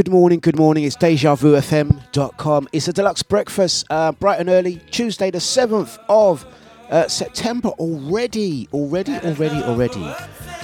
[0.00, 0.84] good morning, good morning.
[0.84, 2.68] It's DejaVuFM.com.
[2.72, 6.46] It's a Dlux breakfast, uh, bright and early, Tuesday, the 7th of
[6.88, 8.66] uh, September already.
[8.72, 10.14] Already, already, already.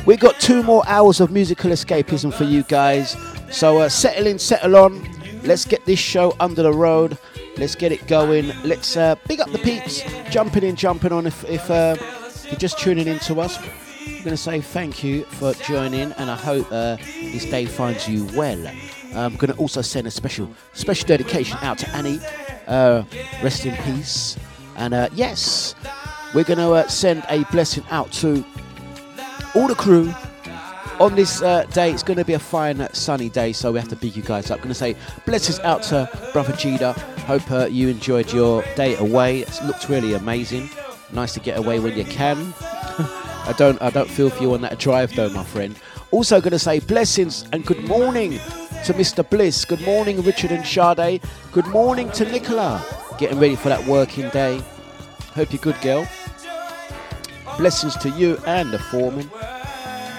[0.07, 3.15] We've got two more hours of musical escapism for you guys.
[3.51, 5.07] So uh, settle in, settle on.
[5.43, 7.19] Let's get this show under the road.
[7.59, 8.51] Let's get it going.
[8.65, 11.27] Let's uh, big up the peeps, jumping in, jumping on.
[11.27, 11.97] If, if uh,
[12.49, 16.31] you're just tuning in to us, I'm going to say thank you for joining, and
[16.31, 18.67] I hope uh, this day finds you well.
[19.17, 22.21] I'm going to also send a special special dedication out to Annie.
[22.67, 23.05] Uh,
[23.43, 24.37] rest in peace.
[24.77, 25.75] And uh, yes,
[26.35, 28.45] we're going to uh, send a blessing out to
[29.55, 30.13] all the crew
[31.01, 31.91] on this uh, day.
[31.91, 34.51] It's going to be a fine sunny day, so we have to big you guys
[34.51, 34.59] up.
[34.59, 36.97] Going to say blessings out to Brother Jida.
[37.21, 39.41] Hope uh, you enjoyed your day away.
[39.41, 40.69] It looked really amazing.
[41.13, 42.53] Nice to get away when you can.
[43.47, 45.79] I don't I don't feel for you on that drive though, my friend.
[46.11, 48.41] Also going to say blessings and good morning
[48.87, 49.29] to Mr.
[49.29, 49.65] Bliss.
[49.65, 51.21] Good morning, Richard and Sade.
[51.51, 52.81] Good morning to Nicola.
[53.19, 54.63] Getting ready for that working day.
[55.35, 56.07] Hope you're good, girl.
[57.59, 59.29] Blessings to you and the foreman.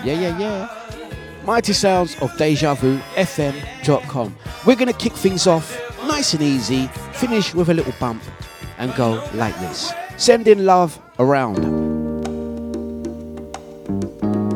[0.03, 1.05] Yeah, yeah, yeah.
[1.45, 4.35] Mighty sounds of Deja Vu FM.com.
[4.65, 8.21] We're going to kick things off nice and easy, finish with a little bump,
[8.79, 9.93] and go like this.
[10.17, 11.55] Sending love around.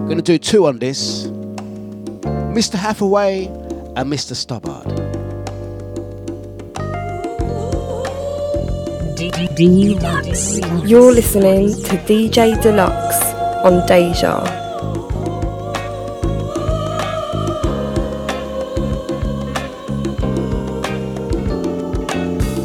[0.10, 1.28] To do two on this.
[2.54, 2.76] Mr.
[2.76, 3.48] Hathaway
[3.96, 4.34] and Mr.
[4.36, 4.90] Studdard.
[9.56, 10.60] Dlux.
[10.88, 14.42] You're listening to DJ Dlux on Deja.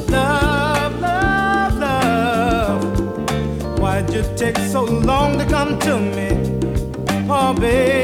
[0.08, 3.78] Love, love, love.
[3.80, 6.28] Why'd you take so long to come to me?
[7.28, 7.95] Oh, baby.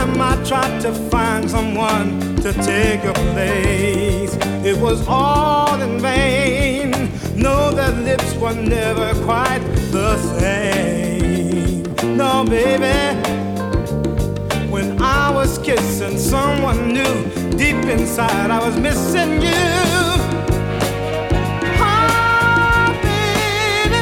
[0.00, 4.34] Time I tried to find someone to take your place,
[4.64, 6.90] it was all in vain.
[7.36, 11.82] No, their lips were never quite the same.
[12.16, 12.98] No, baby.
[14.70, 17.14] When I was kissing someone new,
[17.58, 19.66] deep inside I was missing you.
[21.82, 24.00] Oh, baby,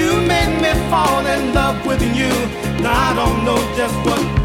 [0.00, 2.32] you made me fall in love with you.
[2.88, 4.35] I don't know just what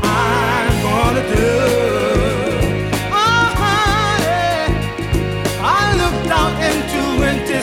[3.14, 4.22] Uh-huh,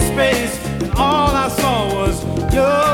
[0.01, 2.88] space, and all I saw was your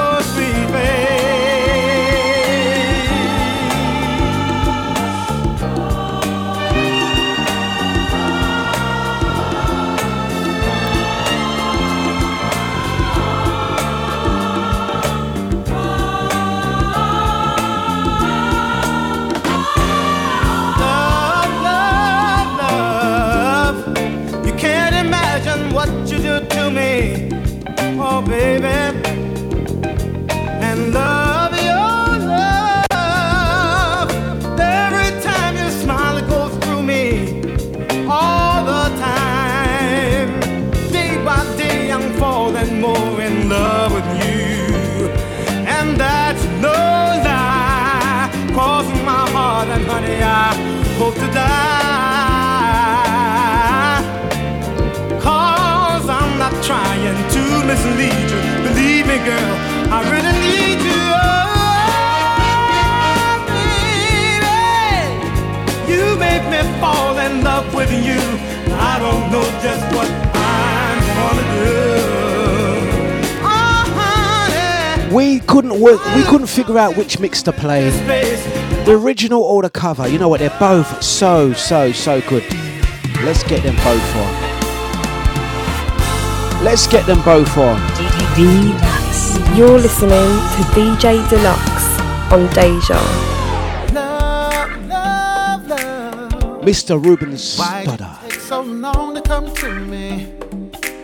[59.14, 59.54] Believe me, girl,
[59.92, 61.02] I really need you.
[63.06, 63.46] Oh,
[65.86, 65.92] baby.
[65.92, 68.20] You make me fall in love with you.
[68.74, 71.78] I don't know just what I'm gonna do.
[73.44, 75.14] Oh, honey.
[75.14, 76.00] We couldn't work.
[76.16, 77.92] We couldn't figure out which mix to play.
[77.92, 78.44] Space,
[78.84, 80.40] The original or the cover, you know what?
[80.40, 82.42] They're both so, so, so good.
[83.22, 84.54] Let's get them both on.
[86.64, 87.78] Let's get them both on.
[89.52, 90.10] You're listening
[90.54, 92.98] to DJ Dlux on Deja.
[93.94, 96.62] Love, love, love.
[96.62, 97.00] Mr.
[97.04, 98.32] Ruben Why Studdard.
[98.40, 100.32] so long to come to me?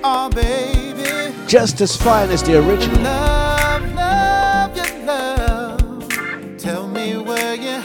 [0.02, 1.32] Oh, baby.
[1.46, 3.00] Just as fine as the original.
[3.02, 6.58] Love, love, your love.
[6.58, 7.82] Tell me where you're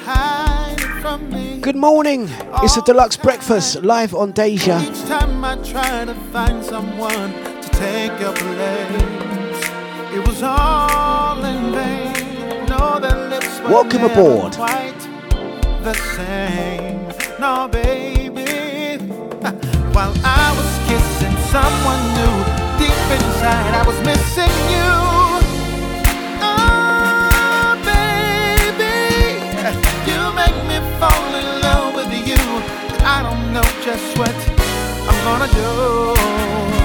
[0.99, 1.59] from me.
[1.61, 2.27] Good morning.
[2.63, 4.81] It's a Dlux breakfast live on Deja.
[4.81, 9.14] Each time I try to find someone to take your place,
[13.75, 14.53] Welcome aboard.
[14.53, 14.99] Quite
[15.83, 17.07] the same.
[17.39, 18.97] No, baby.
[19.95, 22.35] While I was kissing someone new,
[22.79, 24.91] deep inside I was missing you.
[26.41, 29.43] Oh, baby,
[30.09, 32.41] you make me fall in love with you.
[33.03, 34.35] I don't know just what
[35.09, 36.84] I'm gonna do.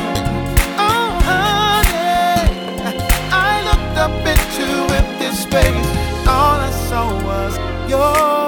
[4.60, 5.88] Into empty space.
[6.28, 7.58] All I saw was
[7.88, 8.39] your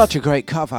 [0.00, 0.76] Such a great cover.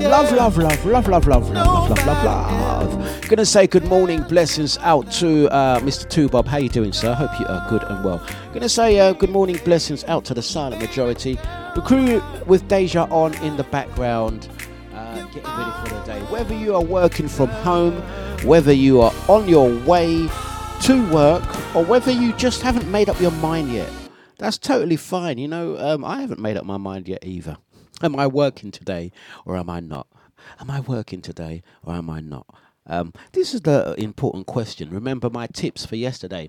[0.00, 3.28] Love, love, love, love, love, love, love, love, love, love.
[3.28, 6.10] Gonna say good morning, blessings out to uh, Mr.
[6.10, 6.48] Two Bob.
[6.48, 7.14] How you doing, sir?
[7.14, 8.26] Hope you are good and well.
[8.52, 11.38] Gonna say uh, good morning, blessings out to the silent majority.
[11.76, 14.48] The crew with Deja on in the background,
[14.96, 16.20] uh, getting ready for the day.
[16.22, 18.02] Whether you are working from home,
[18.44, 20.28] whether you are on your way
[20.82, 21.44] to work,
[21.76, 23.92] or whether you just haven't made up your mind yet,
[24.38, 25.38] that's totally fine.
[25.38, 27.56] You know, um, I haven't made up my mind yet either.
[28.02, 29.12] Am I working today
[29.44, 30.06] or am I not?
[30.58, 32.46] Am I working today or am I not?
[32.86, 34.90] Um, this is the important question.
[34.90, 36.48] Remember my tips for yesterday.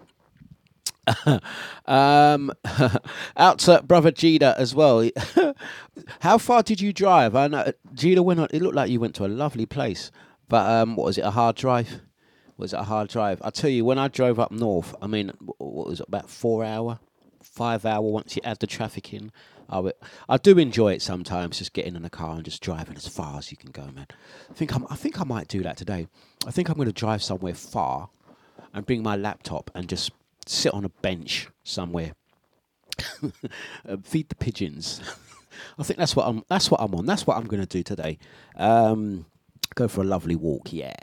[1.86, 2.52] um,
[3.38, 5.10] out to brother Gina as well.
[6.22, 7.36] How far did you drive?
[7.36, 8.48] I know Gina went on.
[8.52, 10.12] It looked like you went to a lovely place,
[10.48, 11.26] but um, what was it?
[11.26, 12.02] A hard drive?
[12.58, 13.42] Was it a hard drive?
[13.44, 16.08] I tell you, when I drove up north, I mean, wh- what was it?
[16.08, 17.00] About four hour,
[17.42, 18.02] five hour.
[18.02, 19.32] Once you add the traffic in,
[19.72, 19.94] I, w-
[20.28, 21.60] I do enjoy it sometimes.
[21.60, 24.08] Just getting in the car and just driving as far as you can go, man.
[24.50, 26.08] I think I'm, I think I might do that today.
[26.46, 28.10] I think I'm going to drive somewhere far
[28.74, 30.12] and bring my laptop and just
[30.46, 32.14] sit on a bench somewhere,
[33.24, 35.02] uh, feed the pigeons.
[35.80, 36.44] I think that's what I'm.
[36.48, 37.06] That's what I'm on.
[37.06, 38.18] That's what I'm going to do today.
[38.56, 39.26] Um,
[39.76, 40.74] go for a lovely walk.
[40.74, 40.94] Yeah,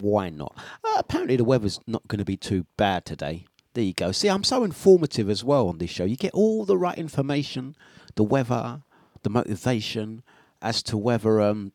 [0.00, 0.56] why not?
[0.84, 3.46] Uh, apparently the weather's not going to be too bad today.
[3.74, 4.12] There you go.
[4.12, 6.04] See, I'm so informative as well on this show.
[6.04, 7.74] You get all the right information,
[8.14, 8.82] the weather,
[9.22, 10.22] the motivation
[10.60, 11.72] as to whether um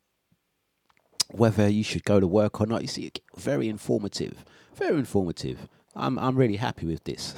[1.32, 2.82] whether you should go to work or not.
[2.82, 4.46] You see, very informative.
[4.76, 5.68] Very informative.
[5.96, 7.34] I'm I'm really happy with this.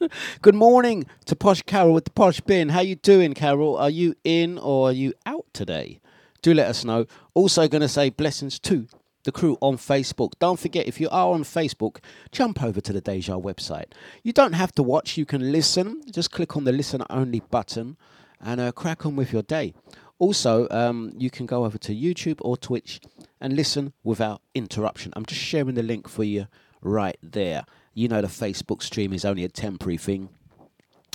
[0.42, 2.70] Good morning to Posh Carol with the Posh Bin.
[2.70, 3.76] How you doing, Carol?
[3.76, 6.00] Are you in or are you out today?
[6.42, 7.06] Do let us know.
[7.34, 8.86] Also, going to say blessings to
[9.24, 10.32] the crew on Facebook.
[10.38, 11.98] Don't forget, if you are on Facebook,
[12.30, 13.86] jump over to the Deja website.
[14.22, 16.02] You don't have to watch, you can listen.
[16.10, 17.96] Just click on the listen only button
[18.40, 19.74] and uh, crack on with your day.
[20.18, 23.00] Also, um, you can go over to YouTube or Twitch
[23.40, 25.12] and listen without interruption.
[25.14, 26.46] I'm just sharing the link for you
[26.80, 27.64] right there.
[27.92, 30.30] You know, the Facebook stream is only a temporary thing,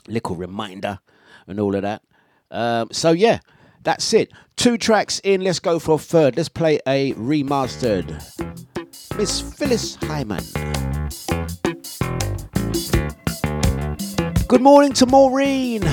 [0.07, 0.99] little reminder
[1.47, 2.03] and all of that.
[2.51, 3.39] Um, so, yeah,
[3.83, 4.31] that's it.
[4.55, 5.41] Two tracks in.
[5.41, 6.37] Let's go for a third.
[6.37, 8.21] Let's play a remastered
[9.17, 10.43] Miss Phyllis Hyman.
[14.47, 15.83] Good morning to Maureen.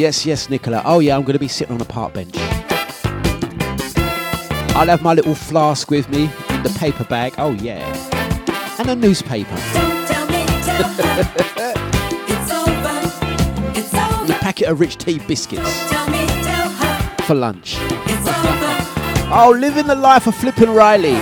[0.00, 0.80] Yes, yes, Nicola.
[0.86, 2.34] Oh, yeah, I'm going to be sitting on a park bench.
[4.74, 7.34] I'll have my little flask with me in the paper bag.
[7.36, 7.84] Oh, yeah.
[8.78, 9.54] And a newspaper.
[9.54, 10.08] and
[14.30, 15.70] a packet of rich tea biscuits
[17.26, 17.74] for lunch.
[19.30, 21.18] oh, living the life of Flippin' Riley.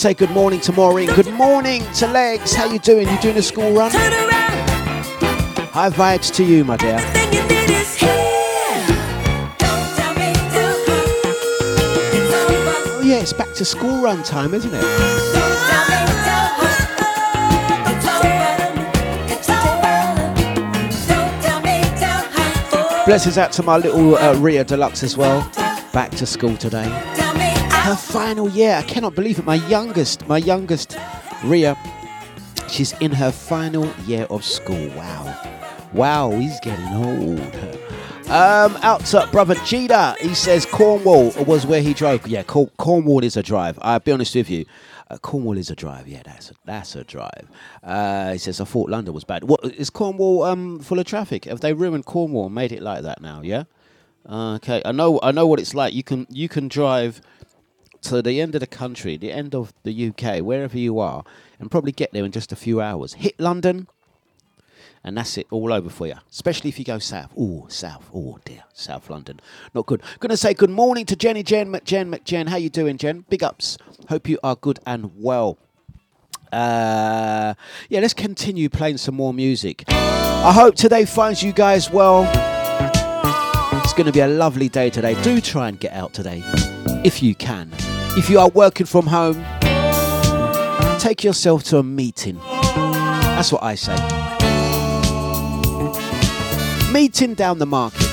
[0.00, 1.14] Say good morning to Maureen.
[1.14, 2.54] Good morning to Legs.
[2.54, 3.06] How you doing?
[3.06, 3.90] You doing a school run?
[3.90, 6.94] High vibes to you, my dear.
[6.94, 8.08] everything you need is here.
[9.58, 11.02] Don't tell me, tell her
[12.16, 12.72] it's over.
[12.96, 14.80] Oh yeah, it's back to school run time, isn't it?
[14.80, 16.72] Don't tell me, tell her
[17.92, 18.40] it's over,
[19.34, 20.00] it's over.
[21.12, 23.04] Don't tell me, tell her.
[23.04, 25.46] Blessings out to my little uh, Ria Dlux as well.
[25.92, 26.88] Back to school today.
[27.80, 28.74] Her final year.
[28.76, 29.44] I cannot believe it.
[29.46, 30.96] My youngest, my youngest,
[31.42, 31.76] Ria.
[32.68, 34.88] She's in her final year of school.
[34.90, 35.88] Wow.
[35.92, 37.40] Wow, he's getting old.
[38.30, 40.16] Um, out to brother Cheetah.
[40.20, 42.26] He says Cornwall was where he drove.
[42.28, 43.76] Yeah, Corn- Cornwall is a drive.
[43.82, 44.66] I'll be honest with you.
[45.10, 46.06] Uh, Cornwall is a drive.
[46.06, 47.48] Yeah, that's a, that's a drive.
[47.82, 49.44] Uh, he says I thought London was bad.
[49.44, 51.46] What is Cornwall um, full of traffic?
[51.46, 53.40] Have they ruined Cornwall and made it like that now?
[53.42, 53.64] Yeah.
[54.30, 55.18] Okay, I know.
[55.22, 55.92] I know what it's like.
[55.94, 57.20] You can you can drive
[58.02, 61.24] to the end of the country, the end of the UK, wherever you are,
[61.58, 63.14] and probably get there in just a few hours.
[63.14, 63.86] Hit London,
[65.04, 66.14] and that's it, all over for you.
[66.30, 67.32] Especially if you go south.
[67.38, 68.08] Oh, south.
[68.14, 69.40] Oh dear, South London,
[69.74, 70.02] not good.
[70.18, 72.48] Gonna say good morning to Jenny, Jen, McJen, McJen.
[72.48, 73.24] How you doing, Jen?
[73.28, 73.78] Big ups.
[74.08, 75.58] Hope you are good and well.
[76.52, 77.54] Uh,
[77.88, 79.84] yeah, let's continue playing some more music.
[79.88, 82.24] I hope today finds you guys well.
[83.84, 85.20] It's going to be a lovely day today.
[85.22, 86.42] Do try and get out today
[87.04, 87.70] if you can.
[88.16, 89.44] If you are working from home,
[90.98, 92.38] take yourself to a meeting.
[92.38, 93.96] That's what I say.
[96.92, 98.06] Meeting down the market.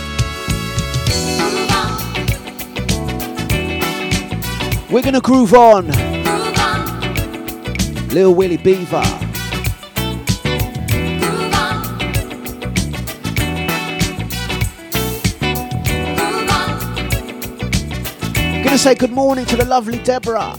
[4.89, 5.87] We're going to groove on.
[8.09, 9.26] Lil Willie Beaver.
[18.77, 20.53] Gonna say good morning to the lovely Deborah.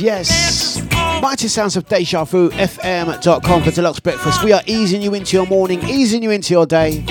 [0.00, 0.80] Yes.
[1.20, 4.42] Mighty Sounds of Deja Vu, FM.com for Dlux Breakfast.
[4.42, 7.04] We are easing you into your morning, easing you into your day.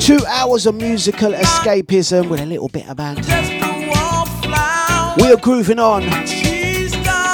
[0.00, 3.22] Two hours of musical escapism with a little bit of banter.
[5.22, 6.02] We are grooving on.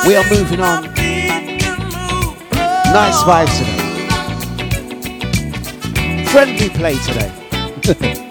[0.07, 0.93] We are moving on.
[2.93, 3.85] Nice vibes today.
[6.25, 8.25] Friendly play today.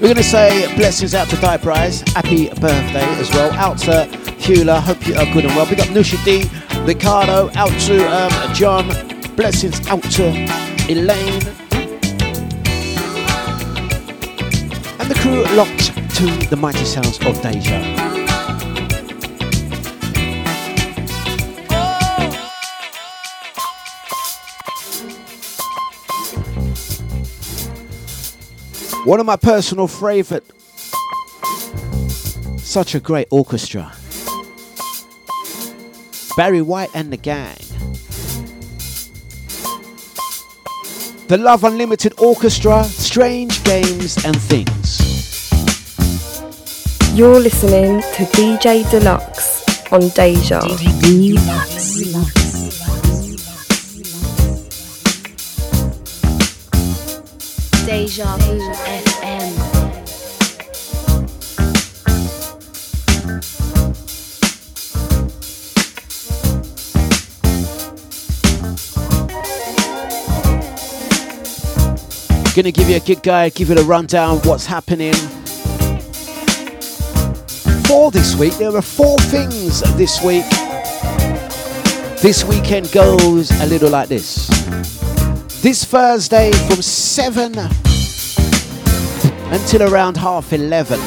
[0.00, 2.00] We're going to say blessings out to Di Prize.
[2.14, 3.52] Happy birthday as well.
[3.52, 4.04] Out to
[4.40, 4.80] Hula.
[4.80, 5.68] Hope you are good and well.
[5.68, 6.48] We got Nusha D,
[6.86, 7.50] Ricardo.
[7.54, 8.88] Out to um, John.
[9.36, 10.30] Blessings out to
[10.88, 11.42] Elaine.
[14.98, 18.09] And the crew locked to the mighty sounds of Deja.
[29.04, 30.44] One of my personal favourite.
[32.58, 33.92] Such a great orchestra.
[36.36, 37.56] Barry White and the gang.
[41.28, 45.00] The Love Unlimited Orchestra, Strange Games and Things.
[47.16, 50.60] You're listening to DJ Dlux on Deja.
[58.00, 59.52] Deja Vu FM.
[72.56, 75.12] Gonna give you a good guide, give you a rundown what's happening.
[77.84, 80.48] For this week, there are four things this week.
[82.22, 84.46] This weekend goes a little like this.
[85.60, 87.89] This Thursday from 7
[89.50, 90.98] until around half 11,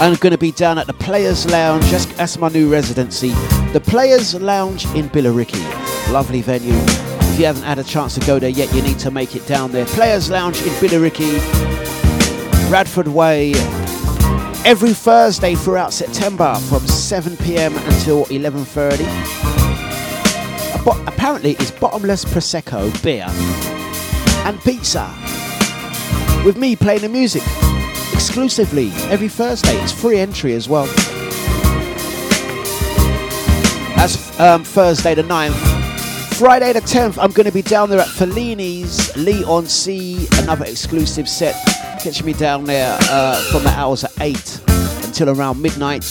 [0.00, 1.84] I'm going to be down at the Players Lounge.
[1.90, 3.30] That's, that's my new residency.
[3.72, 6.12] The Players Lounge in Billericay.
[6.12, 6.72] Lovely venue.
[6.72, 9.46] If you haven't had a chance to go there yet, you need to make it
[9.46, 9.86] down there.
[9.86, 11.40] Players Lounge in Billericay,
[12.70, 13.54] Radford Way.
[14.64, 17.74] Every Thursday throughout September from 7 p.m.
[17.76, 19.04] until 11:30.
[20.84, 23.26] But apparently, it's bottomless prosecco, beer,
[24.46, 25.27] and pizza.
[26.44, 27.42] With me playing the music
[28.12, 29.76] exclusively every Thursday.
[29.82, 30.86] It's free entry as well.
[33.96, 35.78] That's um, Thursday the 9th.
[36.38, 40.28] Friday the 10th, I'm going to be down there at Fellini's Leigh-on-Sea.
[40.38, 41.54] Another exclusive set.
[42.00, 44.60] Catch me down there uh, from the hours at 8
[45.04, 46.04] until around midnight.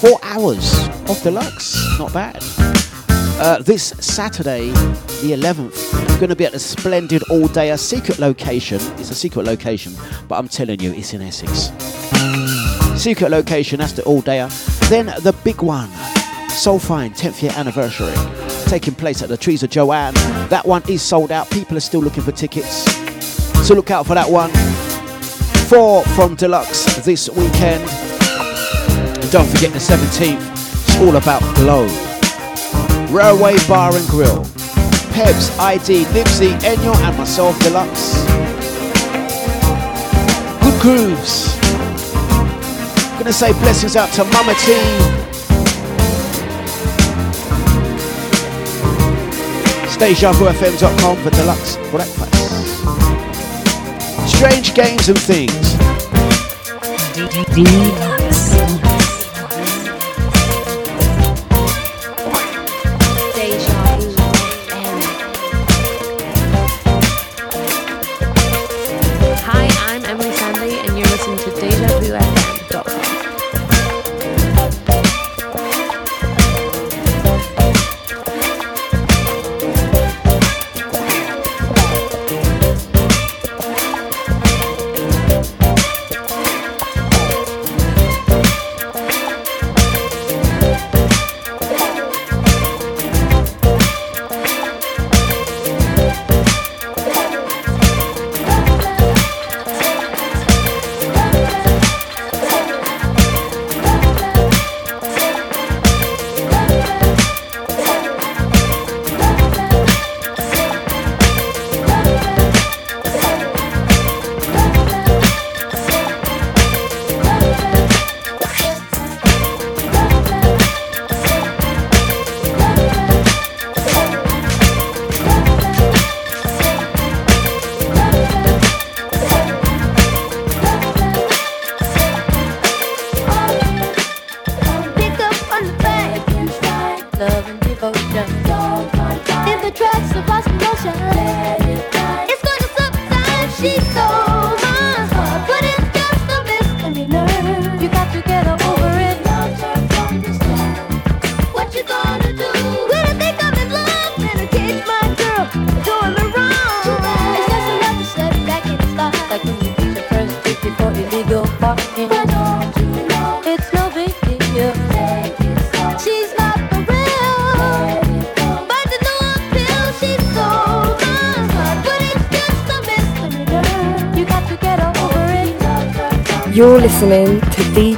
[0.00, 0.72] Four hours
[1.08, 1.98] of Dlux.
[1.98, 2.71] Not bad.
[3.42, 7.76] Uh, this Saturday, the 11th, I'm going to be at the splendid all day, a
[7.76, 8.80] secret location.
[8.98, 9.94] It's a secret location,
[10.28, 11.72] but I'm telling you, it's in Essex.
[13.02, 14.48] Secret location, that's the all dayer.
[14.88, 15.90] Then the big one,
[16.50, 18.14] Soul Fine 10th year anniversary,
[18.66, 20.14] taking place at the Trees of Joanne.
[20.48, 21.50] That one is sold out.
[21.50, 22.88] People are still looking for tickets.
[23.66, 24.50] So look out for that one.
[25.66, 27.90] Four from Dlux this weekend.
[29.20, 32.11] And don't forget the 17th, it's all about Glow.
[33.12, 34.44] Railway Bar and Grill.
[35.12, 38.16] Pebs, ID, Nipsey, Enyo, and myself, Dlux.
[40.62, 41.54] Good grooves.
[43.18, 44.72] Gonna say blessings out to Mama T.
[49.92, 52.32] StageJavuFM.com for Dlux Breakfast.
[54.34, 55.76] Strange games and things.
[57.54, 58.81] Deja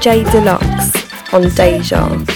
[0.04, 2.33] DJ Dlux on Deja.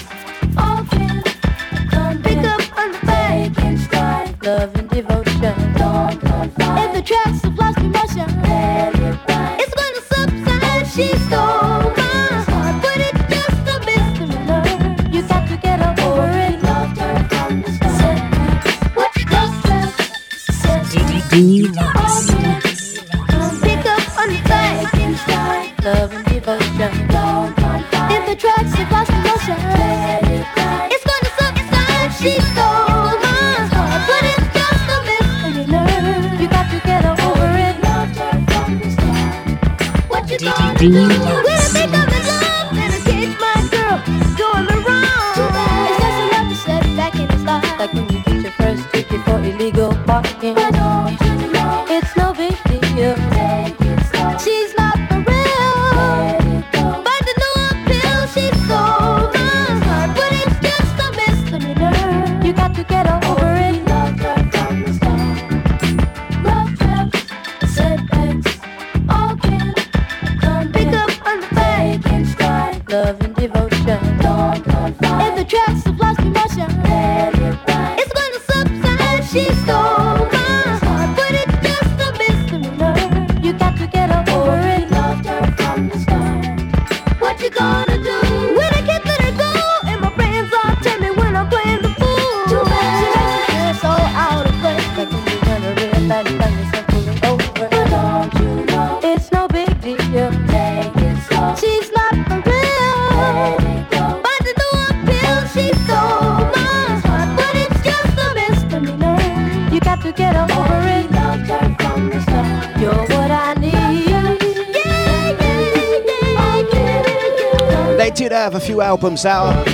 [118.98, 119.64] Albums out.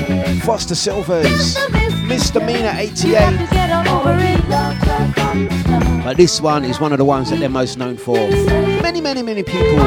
[0.42, 1.56] Foster Sylvers,
[2.02, 3.14] Misdemeanor 88.
[3.48, 6.04] Get over it.
[6.04, 8.18] But this one is one of the ones that they're most known for.
[8.18, 9.78] Many, many, many people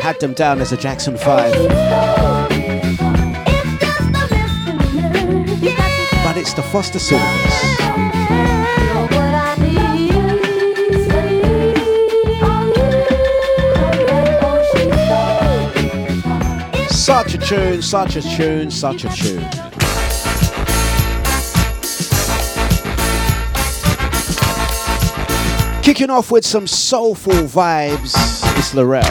[0.00, 1.52] had them down as a Jackson 5.
[1.54, 1.68] It's
[3.78, 5.54] just a misdemeanor.
[5.60, 6.24] Yeah.
[6.24, 7.71] But it's the Foster Sylvers.
[17.02, 19.42] Such a tune, such a tune, such a tune.
[25.82, 28.14] Kicking off with some soulful vibes,
[28.56, 29.02] it's Laurel.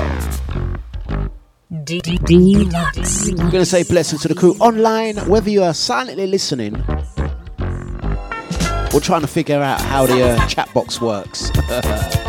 [1.68, 6.76] I'm going to say blessings to the crew online, whether you are silently listening
[8.94, 11.52] or trying to figure out how the uh, chat box works.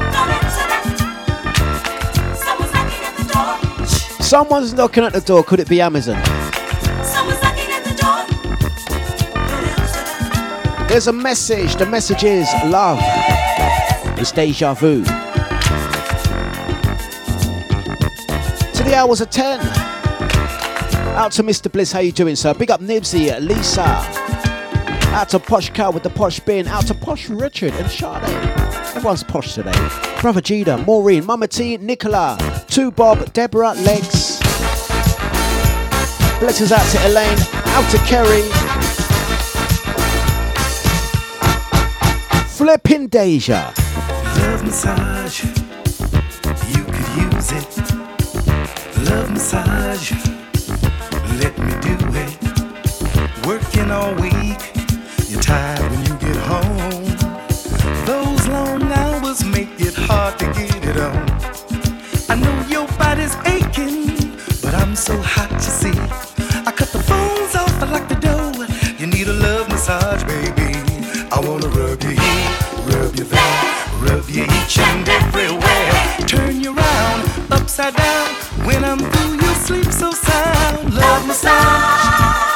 [4.33, 5.45] Someone's knocking at the door.
[5.45, 6.17] Could it be Amazon?
[7.05, 7.95] Someone's knocking at the
[10.81, 10.89] door.
[10.89, 11.77] There's a message.
[11.77, 12.99] The message is love.
[14.19, 15.05] It's deja vu.
[15.05, 15.11] To
[18.83, 19.61] the hours of 10.
[21.15, 21.71] Out to Mr.
[21.71, 21.93] Bliss.
[21.93, 22.55] How you doing, sir?
[22.55, 23.85] Big up Nibsy, Lisa.
[25.13, 26.67] Out to Posh Cow with the posh bin.
[26.69, 28.23] Out to Posh Richard and Sade.
[28.97, 29.75] Everyone's posh today.
[30.23, 32.39] Brother Gita, Maureen, Mama T, Nicola,
[32.73, 34.39] Two Bob, Deborah, Legs.
[36.41, 37.39] Blessings out to Elaine.
[37.67, 38.41] Out to Kerry.
[42.49, 43.75] Flipping Deja.
[44.39, 47.79] Love massage, you could use it.
[49.05, 50.13] Love massage,
[51.43, 53.47] let me do it.
[53.47, 54.63] Working all week,
[55.29, 57.05] you're tired when you get home.
[58.07, 61.43] Those long hours make it hard to get it on.
[62.29, 62.62] I know
[65.03, 65.99] so hot to see.
[66.65, 68.53] I cut the phones off, I lock the door.
[69.01, 70.79] You need a love massage, baby.
[71.33, 72.51] I wanna rub you here,
[72.87, 73.65] rub you there,
[73.99, 75.91] rub you each and everywhere.
[76.29, 78.29] Turn you round, upside down.
[78.65, 80.95] When I'm through, you sleep so sound.
[80.95, 82.52] Love massage,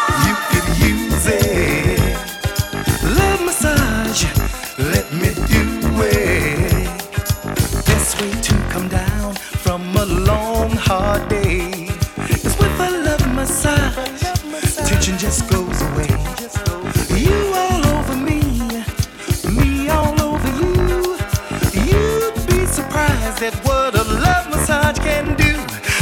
[23.55, 25.55] what a love massage can do.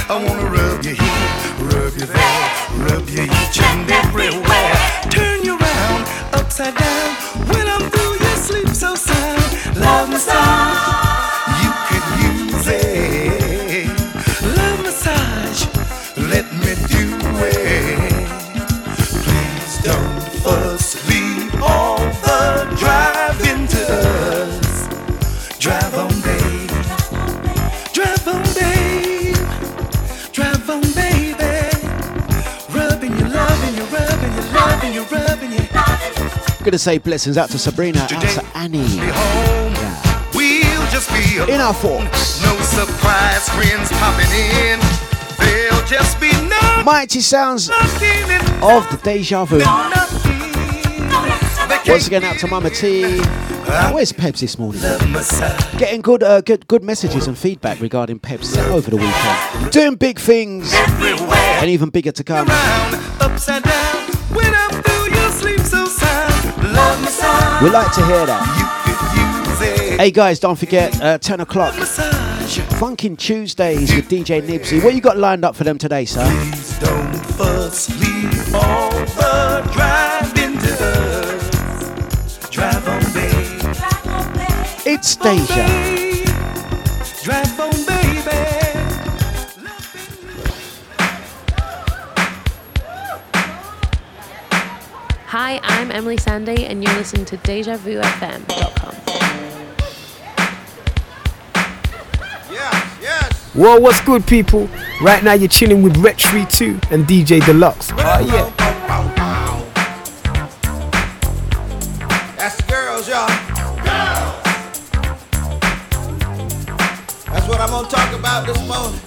[0.09, 1.31] I wanna rub your here,
[1.61, 2.51] rub your there,
[2.89, 4.75] rub your each and everywhere.
[5.11, 6.94] Turn you around, upside down.
[36.75, 38.79] Gonna say blessings out to Sabrina, out to Annie.
[38.79, 39.73] Be home.
[40.35, 42.43] We'll just be In our forks.
[42.43, 44.81] No surprise friends popping in.
[45.39, 46.33] They'll just be
[46.85, 47.77] Mighty sounds of
[48.91, 49.59] the Deja Vu.
[51.89, 53.21] Once again, out to Mama T.
[53.21, 54.81] Uh, where's Peps this morning?
[55.79, 59.71] Getting good, uh, good, good messages and feedback regarding Peps over the weekend.
[59.71, 61.37] Doing big things Everywhere.
[61.61, 62.49] and even bigger to come.
[62.49, 63.21] Round,
[67.63, 68.43] We like to hear that.
[68.59, 70.01] You could use it.
[70.01, 71.75] Hey guys, don't forget uh, 10 o'clock.
[71.75, 74.83] Funkin' Tuesdays with DJ Nibsy.
[74.83, 76.25] What you got lined up for them today, sir?
[76.25, 77.15] Please don't
[95.37, 98.95] Hi, I'm Emeli Sandé, and you're listening to DejaVuFM.com.
[102.53, 103.53] Yes, yes.
[103.53, 104.69] Whoa, what's good, people?
[105.03, 107.93] Right now, you're chilling with Retry 2 and DJ Dlux.
[107.99, 108.49] Oh, yeah.
[112.37, 113.27] That's the girls, y'all.
[113.83, 114.43] Girls.
[117.27, 119.01] That's what I'm gonna talk about this morning.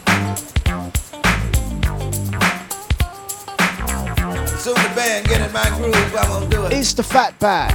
[4.67, 6.73] Soon the band get in my groove, I'm gonna do it.
[6.73, 7.71] It's the fat bag.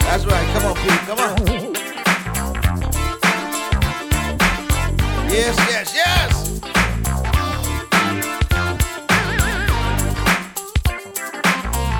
[0.00, 0.48] That's right.
[0.54, 1.00] Come on, Pete.
[1.04, 1.36] Come on.
[5.28, 6.32] Yes, yes, yes.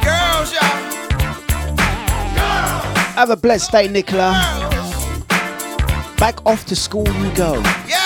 [0.02, 0.76] Girls, y'all.
[3.16, 4.32] Have a blessed day, Nicola.
[4.70, 4.96] Girls.
[6.16, 7.60] Back off to school you go.
[7.86, 8.05] Yes,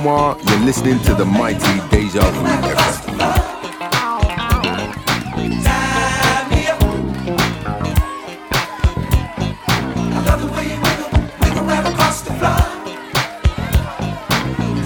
[0.00, 0.38] Omar.
[0.48, 1.58] You're listening to the mighty
[1.90, 2.42] Deja Vu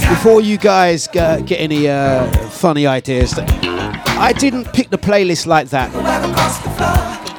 [0.08, 5.90] Before you guys get, any uh, funny ideas, I didn't pick the playlist like that.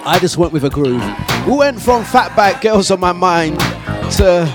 [0.05, 1.03] I just went with a groove.
[1.47, 3.59] We went from Fatback Girls on My Mind
[4.17, 4.47] to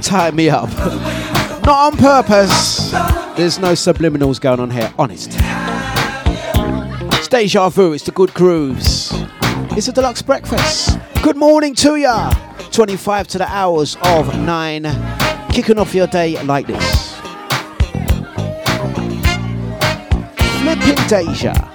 [0.02, 1.33] Tie Me Up.
[1.66, 2.90] Not on purpose.
[3.36, 5.32] There's no subliminals going on here, honest.
[7.24, 9.10] Stay deja vu, it's the good grooves.
[9.76, 10.98] It's a Dlux breakfast.
[11.22, 12.30] Good morning to ya.
[12.70, 14.84] 25 to the hours of 9.
[15.52, 17.14] Kicking off your day like this.
[20.60, 21.73] Flipping Deja.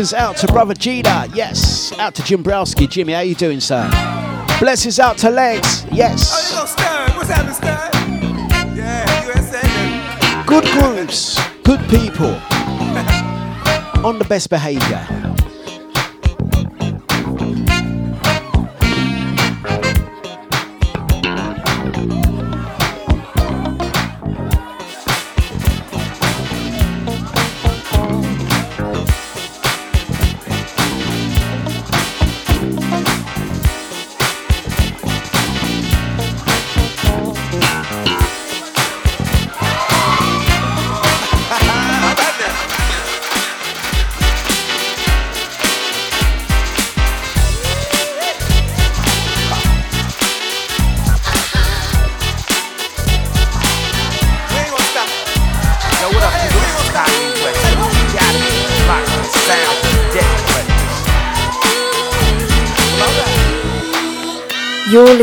[0.00, 1.28] Blessings out to brother Gina.
[1.34, 1.92] Yes.
[1.98, 2.88] Out to Jim Browski.
[2.88, 3.86] Jimmy, how you doing, sir?
[4.58, 5.84] Blessings out to Legs.
[5.92, 6.54] Yes.
[10.46, 11.38] Good groups.
[11.64, 12.30] Good people.
[14.02, 15.29] On the best behavior.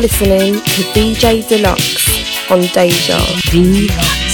[0.00, 3.18] listening to DJ Dlux on Deja.
[3.50, 4.27] Deja.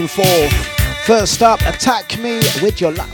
[0.00, 0.52] and forth.
[1.04, 3.08] First up, attack me with your love.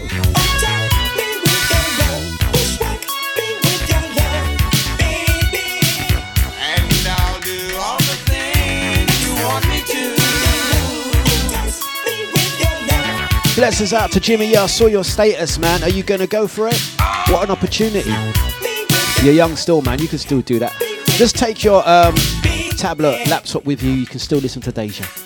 [13.57, 14.53] Blessings out to Jimmy.
[14.53, 15.83] Yeah, I saw your status, man.
[15.83, 16.81] Are you going to go for it?
[17.29, 18.15] What an opportunity.
[19.25, 19.99] You're young still, man.
[19.99, 20.73] You can still do that.
[21.17, 22.15] Just take your um,
[22.77, 23.91] tablet, laptop with you.
[23.91, 25.26] You can still listen to Deja.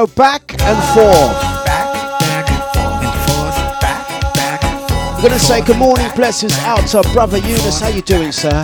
[0.00, 1.40] go back and forth.
[1.64, 1.88] Back,
[2.20, 3.80] back, and forth.
[3.80, 5.22] Back, back, forth.
[5.22, 7.80] We're gonna say good morning, blessings out to brother Eunice.
[7.80, 8.62] How you doing, sir?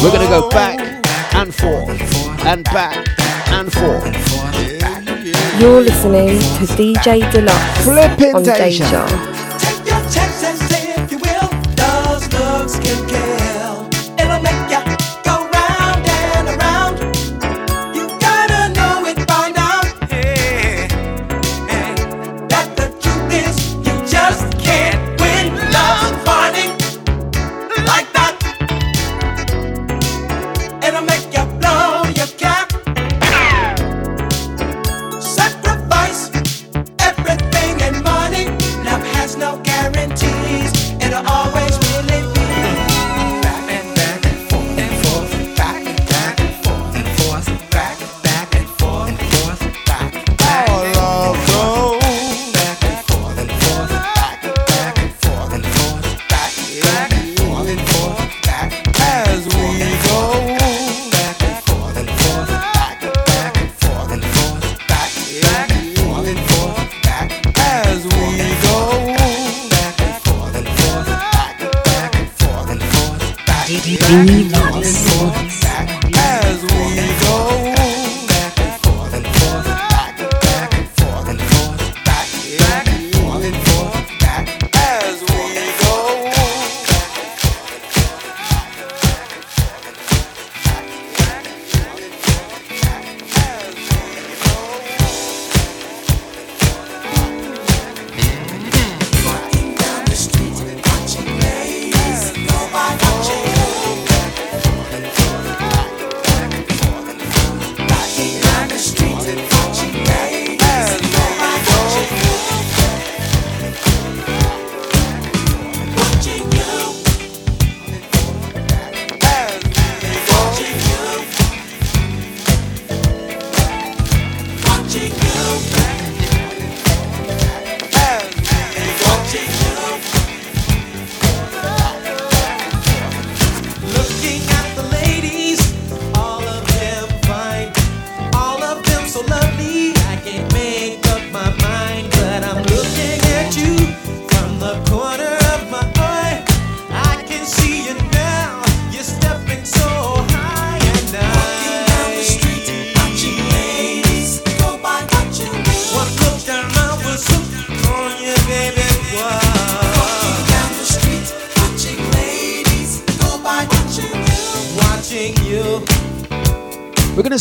[0.00, 0.78] We're gonna go back
[1.34, 2.00] and forth
[2.46, 3.04] and back
[3.48, 4.14] and forth.
[5.60, 7.82] You're listening to DJ Dlux.
[7.82, 8.84] Flipping on Deja.
[8.84, 9.31] Deja.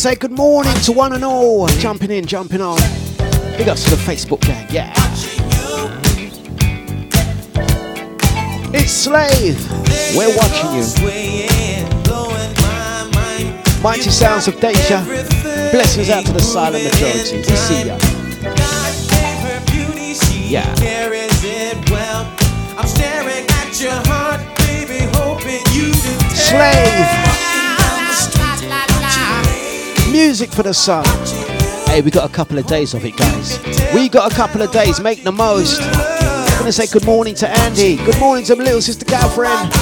[0.01, 1.67] say good morning to one and all.
[1.77, 2.79] Jumping in, jumping on.
[3.55, 4.91] Big ups to the Facebook gang, yeah.
[4.95, 6.01] Mm.
[8.73, 9.61] It's Slave.
[10.17, 10.81] We're watching you.
[13.83, 15.03] Mighty sounds of Deja.
[15.71, 17.37] Blessings out to the silent majority.
[17.37, 17.99] We see ya.
[20.49, 20.75] Yeah.
[26.33, 27.30] Slave
[30.25, 31.03] music for the sun.
[31.87, 33.59] Hey, we got a couple of days of it, guys.
[33.91, 34.99] We got a couple of days.
[34.99, 35.81] Make the most.
[35.81, 37.95] I'm gonna say good morning to Andy.
[37.95, 39.73] Good morning to my little sister girlfriend.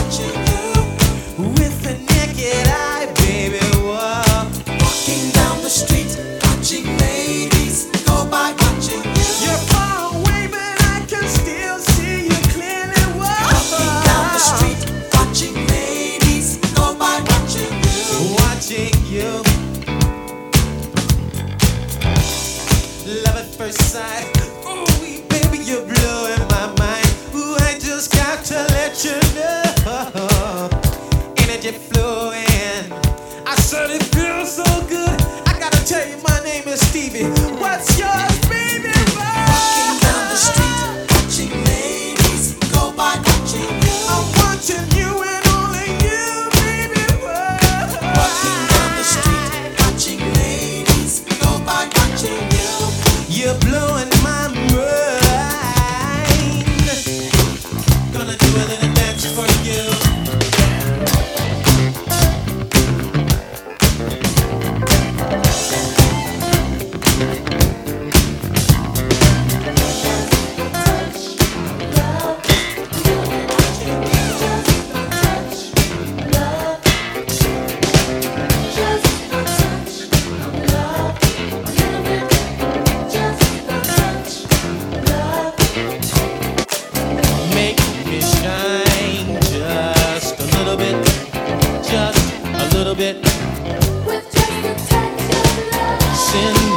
[96.31, 96.68] dancing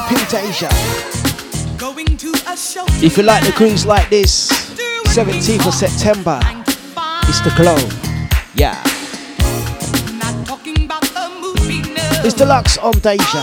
[0.00, 0.68] flipping Deja.
[3.04, 4.48] If you like the grooves like this,
[5.14, 6.40] 17th of September,
[7.24, 7.78] it's the glow.
[8.54, 8.80] Yeah.
[12.24, 13.42] It's Dlux on Deja.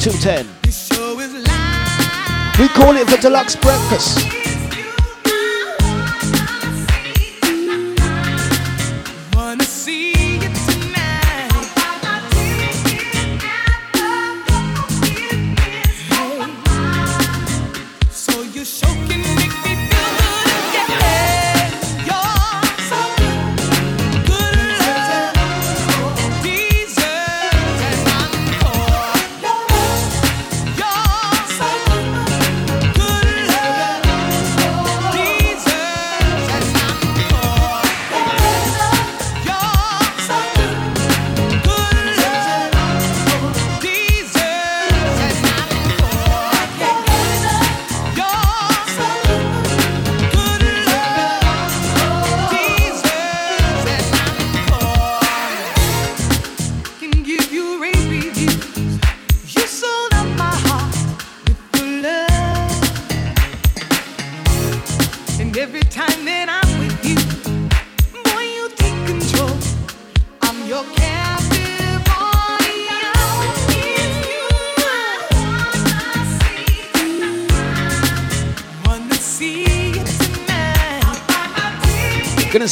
[0.00, 0.46] 210.
[2.58, 4.41] We call it the Dlux breakfast.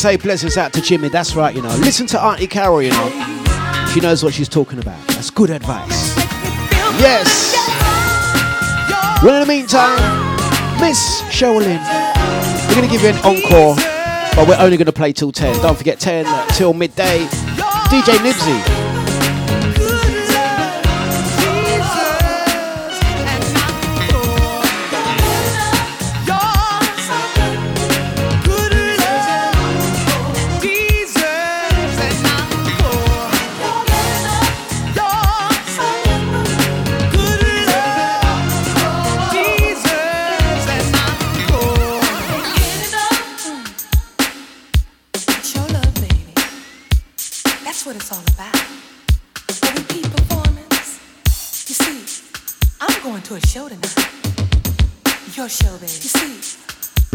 [0.00, 1.76] Say blessings out to Jimmy, that's right, you know.
[1.76, 3.86] Listen to Auntie Carol, you know.
[3.92, 4.98] She knows what she's talking about.
[5.08, 6.16] That's good advice.
[6.98, 7.54] Yes!
[9.22, 9.98] Well, in the meantime,
[10.80, 11.78] Miss Sherlyn,
[12.68, 13.76] we're gonna give you an encore,
[14.34, 15.60] but we're only gonna play till 10.
[15.60, 16.24] Don't forget 10
[16.54, 17.26] till midday.
[17.90, 18.79] DJ Nibsy.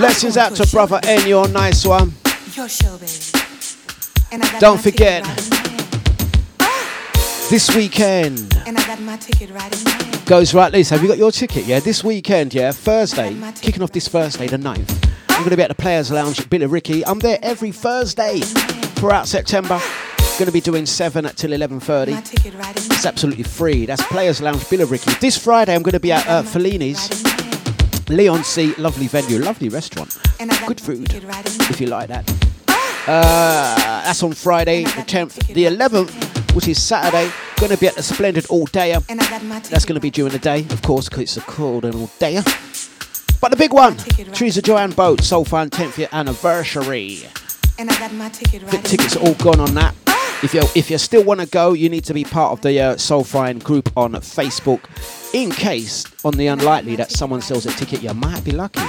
[0.06, 2.14] Blessings out to brother Enyo, nice one.
[2.54, 3.12] your show, baby.
[4.32, 7.50] And I got Don't forget, right in my hand.
[7.50, 10.26] this weekend And I got my ticket right in my hand.
[10.28, 10.92] goes right this.
[10.92, 11.66] Have you got your ticket?
[11.66, 15.10] Yeah, this weekend, yeah, Thursday, kicking off this Thursday, the 9th.
[15.30, 17.02] I'm going to be at the Players Lounge at Billericay.
[17.08, 19.82] I'm there every Thursday throughout September.
[20.38, 22.92] Going to be doing 7 till 11.30.
[22.92, 23.88] It's absolutely free.
[23.88, 25.20] That's Players Lounge Billericay.
[25.20, 27.45] This Friday, I'm going to be at uh, Fellini's.
[28.10, 29.40] Leigh-on-Sea Lovely venue.
[29.40, 30.18] Lovely restaurant.
[30.68, 32.30] Good food, if you like that.
[33.08, 35.54] Uh, that's on Friday, the 10th.
[35.54, 39.06] The 11th, which is Saturday, going to be at the Splendid All Dayer.
[39.70, 42.08] That's going to be during the day, of course, because it's a called an All
[42.20, 42.44] Dayer.
[43.42, 43.98] But the big one,
[44.34, 47.20] Teresa Joanne Boat, Soul Fun 10th year anniversary.
[47.78, 49.94] And I got my ticket The tickets are all gone on that.
[50.44, 52.80] If you if you still want to go, you need to be part of the
[52.80, 54.82] uh, Soul Fine group on Facebook.
[55.34, 58.82] In case, on the unlikely that someone sells a ticket, you might be lucky.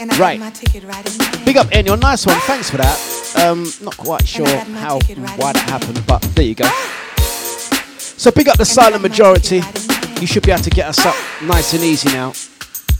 [0.00, 0.40] And I Right.
[0.40, 1.44] my ticket right in my hand.
[1.44, 2.38] Big up Enyo, nice one.
[2.40, 2.98] Thanks for that.
[3.44, 4.98] Um, not quite sure how
[5.36, 6.68] why that happened, but there you go.
[7.18, 9.62] So big up the silent majority.
[10.20, 12.32] You should be able to get us up nice and easy now.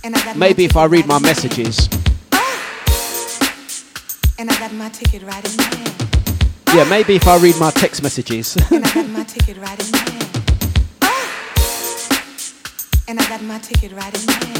[0.04, 1.88] And Maybe if I read my messages.
[4.38, 6.11] And I got my ticket right in my hand.
[6.74, 8.56] Yeah, maybe if I read my text messages.
[8.70, 10.40] And I got my ticket right in my hand.
[11.02, 12.24] Ah!
[13.08, 14.58] And I got my ticket right in my hand.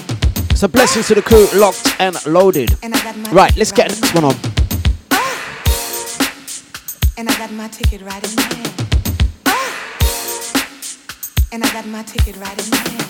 [0.55, 2.77] so blessings to the crew, locked and loaded.
[2.83, 4.35] And I got my Right, let's get the next one on.
[5.11, 5.25] Ah!
[7.17, 8.73] And I got my ticket right in my hand.
[9.47, 9.73] Ah!
[11.53, 13.09] And I got my ticket right in my hand.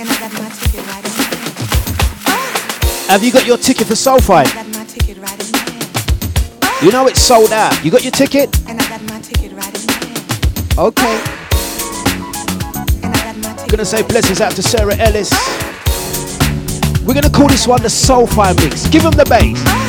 [0.00, 1.44] And I got my ticket right in my hand.
[3.10, 4.73] Have you got your ticket for Soulfire?
[6.84, 7.82] You know it's sold out.
[7.82, 8.54] You got your ticket?
[8.68, 10.78] And I got my ticket right in my hand.
[10.78, 11.18] Okay.
[13.02, 15.30] I'm gonna say blessings out to Sarah Ellis.
[17.06, 18.86] We're gonna call this one the Soulfire mix.
[18.88, 19.56] Give them the bass.
[19.66, 19.83] Oh.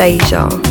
[0.00, 0.69] Deja.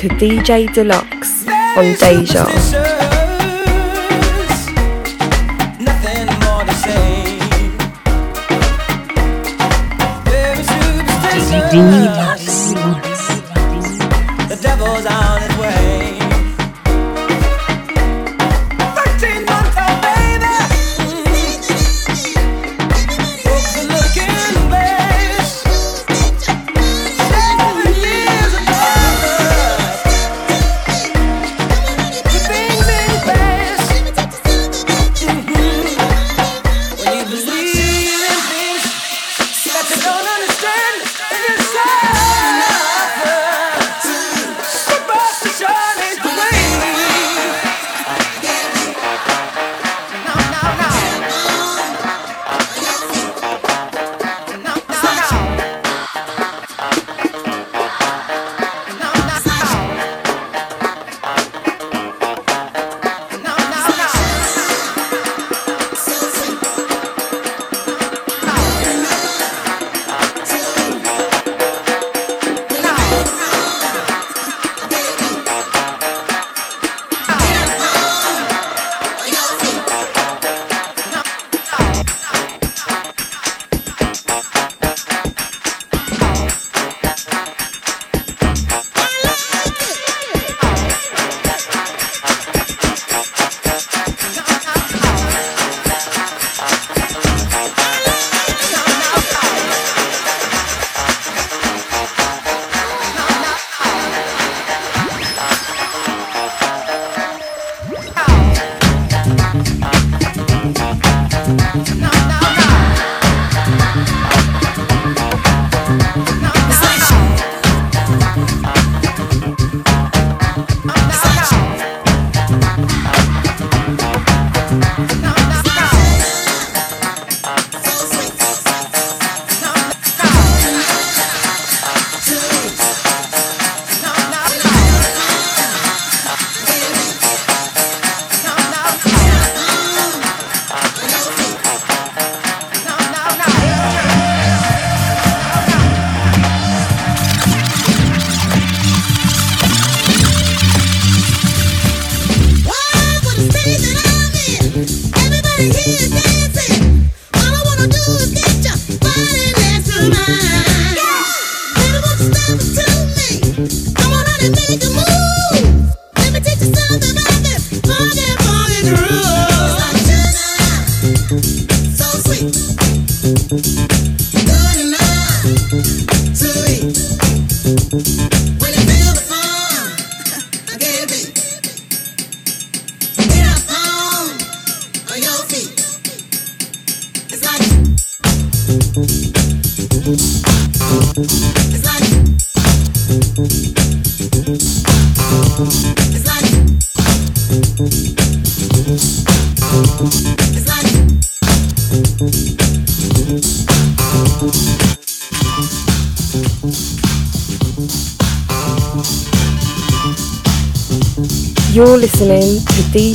[0.00, 1.46] to DJ Dlux
[1.76, 2.46] on Deja.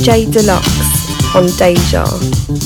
[0.05, 2.64] DJ Dlux on Deja.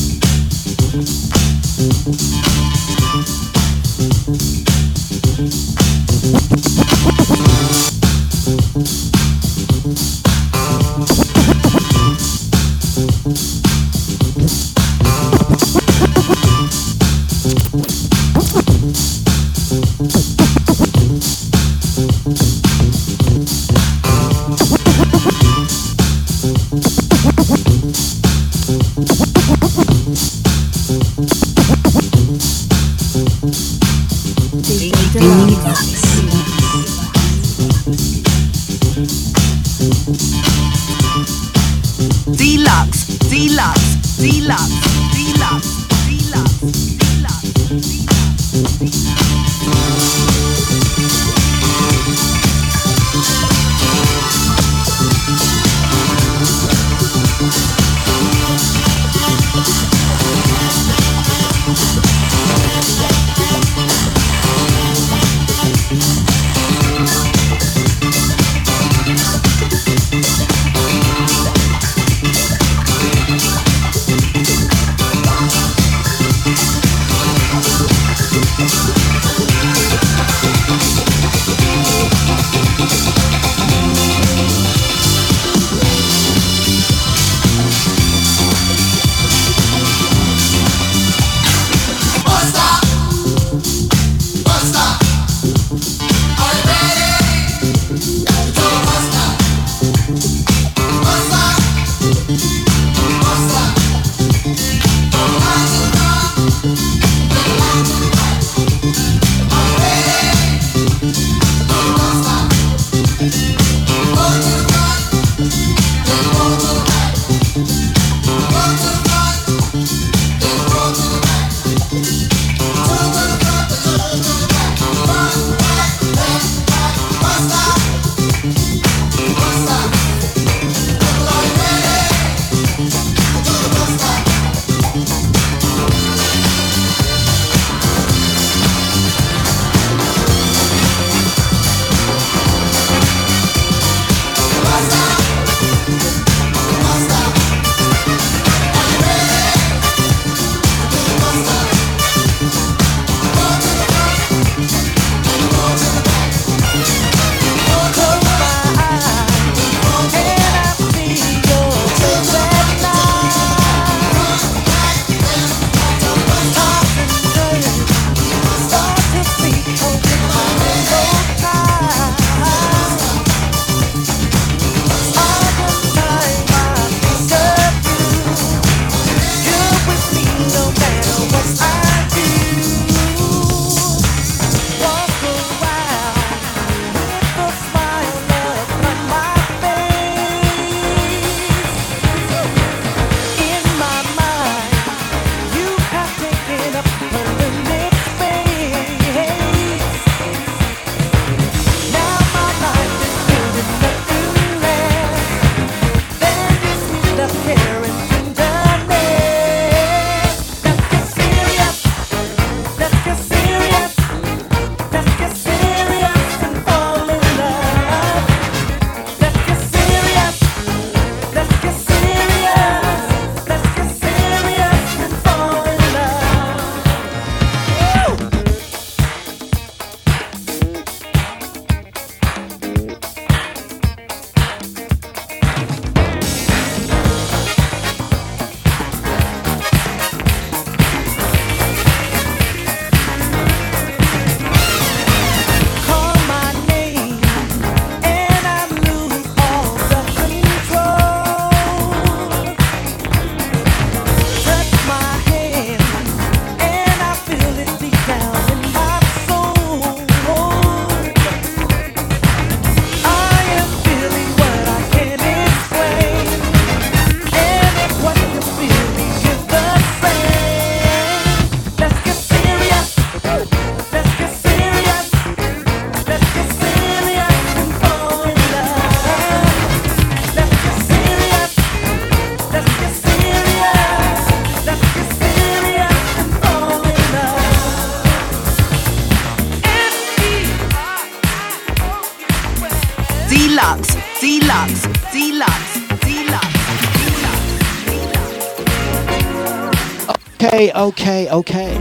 [300.60, 301.74] Okay, okay, okay.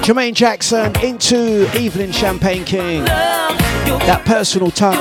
[0.00, 3.04] Jermaine Jackson into Evelyn Champagne King.
[3.04, 4.96] That personal touch.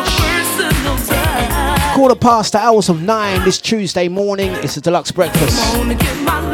[1.95, 4.51] Quarter past the hours of nine this Tuesday morning.
[4.55, 6.52] It's a Dlux breakfast.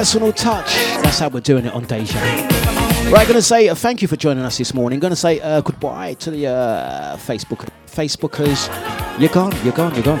[0.00, 0.72] Personal touch.
[1.02, 2.18] That's how we're doing it on Deja.
[3.10, 4.98] Right, to say uh, thank you for joining us this morning.
[4.98, 8.66] To say uh, goodbye to the uh, Facebook Facebookers.
[9.20, 9.52] You're gone.
[9.62, 9.94] You're gone.
[9.94, 10.20] You're gone.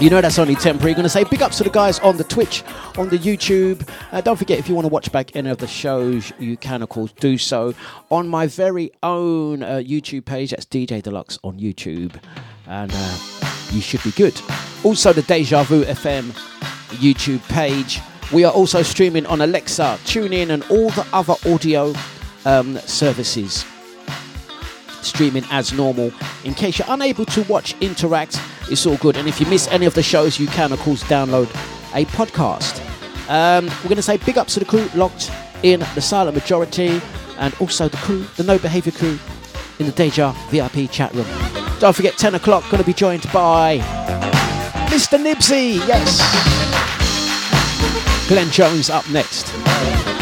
[0.00, 0.96] You know that's only temporary.
[0.96, 2.64] To say big ups to the guys on the Twitch,
[2.98, 3.88] on the YouTube.
[4.10, 6.82] Uh, don't forget if you want to watch back any of the shows, you can
[6.82, 7.72] of course do so
[8.10, 10.50] on my very own uh, YouTube page.
[10.50, 12.20] That's DJ Dlux on YouTube,
[12.66, 13.16] and uh,
[13.70, 14.40] you should be good.
[14.82, 16.32] Also the Deja Vu FM
[16.98, 18.00] YouTube page.
[18.32, 21.94] We are also streaming on Alexa, TuneIn, and all the other audio
[22.44, 23.64] um, services.
[25.00, 26.12] Streaming as normal.
[26.44, 29.16] In case you're unable to watch, interact, it's all good.
[29.16, 31.48] And if you miss any of the shows, you can, of course, download
[31.94, 32.80] a podcast.
[33.28, 35.30] Um, we're going to say big ups to the crew locked
[35.62, 37.00] in the silent majority,
[37.38, 39.18] and also the crew, the no behavior crew,
[39.78, 41.26] in the Deja VIP chat room.
[41.78, 43.78] Don't forget, 10 o'clock, going to be joined by
[44.88, 45.22] Mr.
[45.22, 45.76] Nibsy.
[45.86, 46.95] Yes.
[48.28, 50.15] Glenn Jones up next.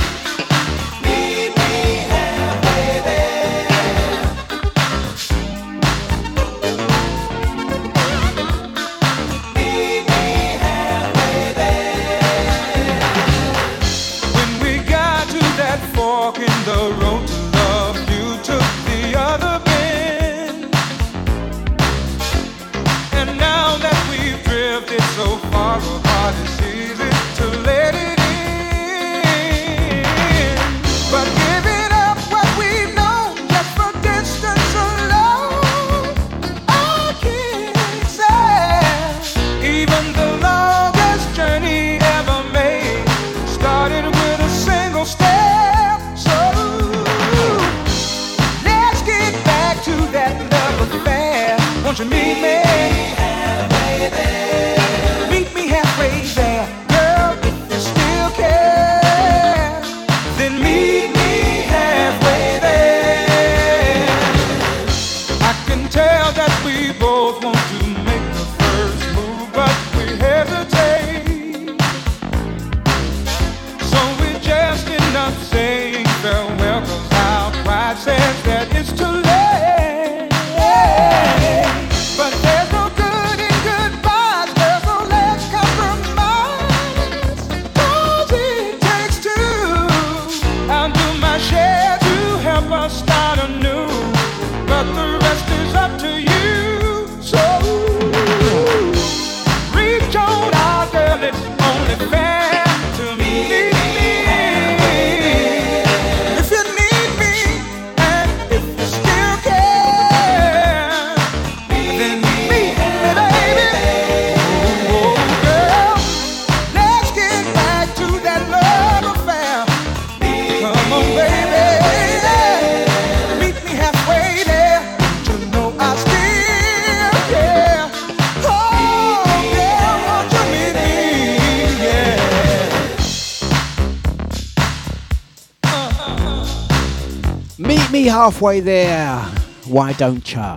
[138.15, 139.19] Halfway there.
[139.66, 140.57] Why don't ya?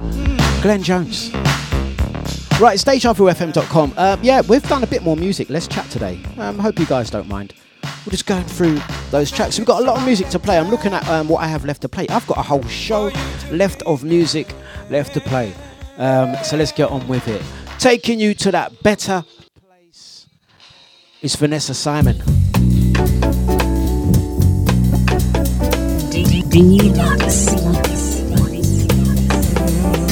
[0.61, 1.33] Glenn Jones.
[2.61, 3.93] Right, it's DejaVuFM.com.
[3.97, 5.49] Uh, yeah, we've done a bit more music.
[5.49, 6.21] Let's chat today.
[6.37, 7.55] Um, hope you guys don't mind.
[8.05, 8.79] We're just going through
[9.09, 9.57] those tracks.
[9.57, 10.59] We've got a lot of music to play.
[10.59, 12.07] I'm looking at um, what I have left to play.
[12.09, 13.09] I've got a whole show
[13.49, 14.53] left of music
[14.91, 15.51] left to play.
[15.97, 17.41] Um, so let's get on with it.
[17.79, 19.25] Taking you to that better
[19.59, 20.27] place
[21.23, 22.21] is Vanessa Simon.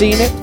[0.00, 0.39] Seen it?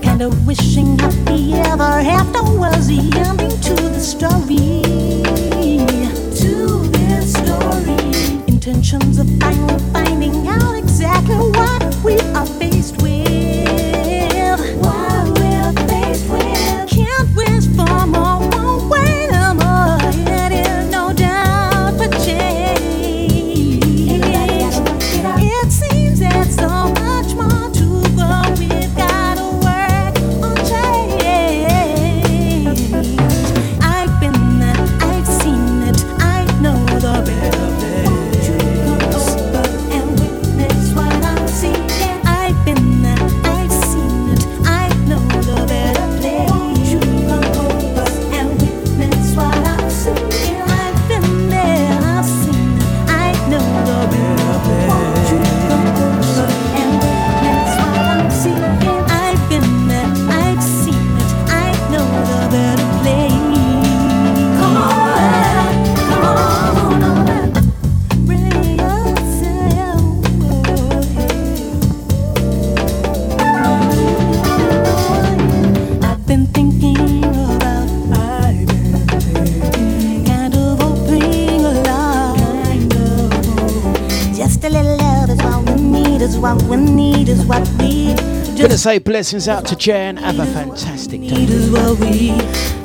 [88.78, 90.18] Gonna say blessings out to Jan.
[90.18, 91.46] Have a fantastic day.
[91.46, 92.30] is what we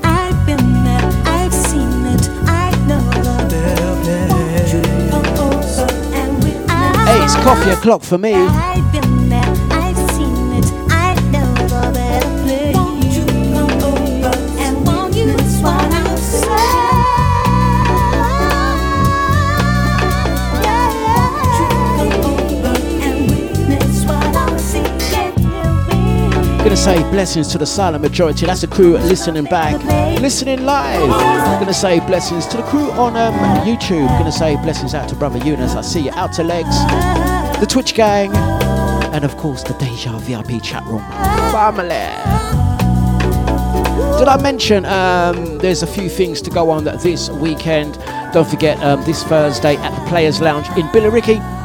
[0.03, 4.73] I've been there I've seen it I know the better place
[5.13, 6.51] oh, oh, oh, and we
[7.05, 8.33] Hey, it's coffee o'clock for me.
[26.73, 28.47] Gonna say blessings to the silent majority.
[28.47, 29.85] That's the crew listening back,
[30.23, 31.03] listening live.
[31.03, 34.09] I'm Gonna say blessings to the crew on um, YouTube.
[34.19, 35.75] Gonna say blessings out to brother Eunice.
[35.75, 36.11] I see you.
[36.13, 36.75] Out to legs,
[37.61, 38.35] the Twitch gang,
[39.13, 41.03] and of course the Deja VIP chat room
[41.53, 42.09] family.
[44.19, 47.99] Did I mention um, there's a few things to go on this weekend?
[48.33, 51.62] Don't forget um, this Thursday at the Players Lounge in Billericay.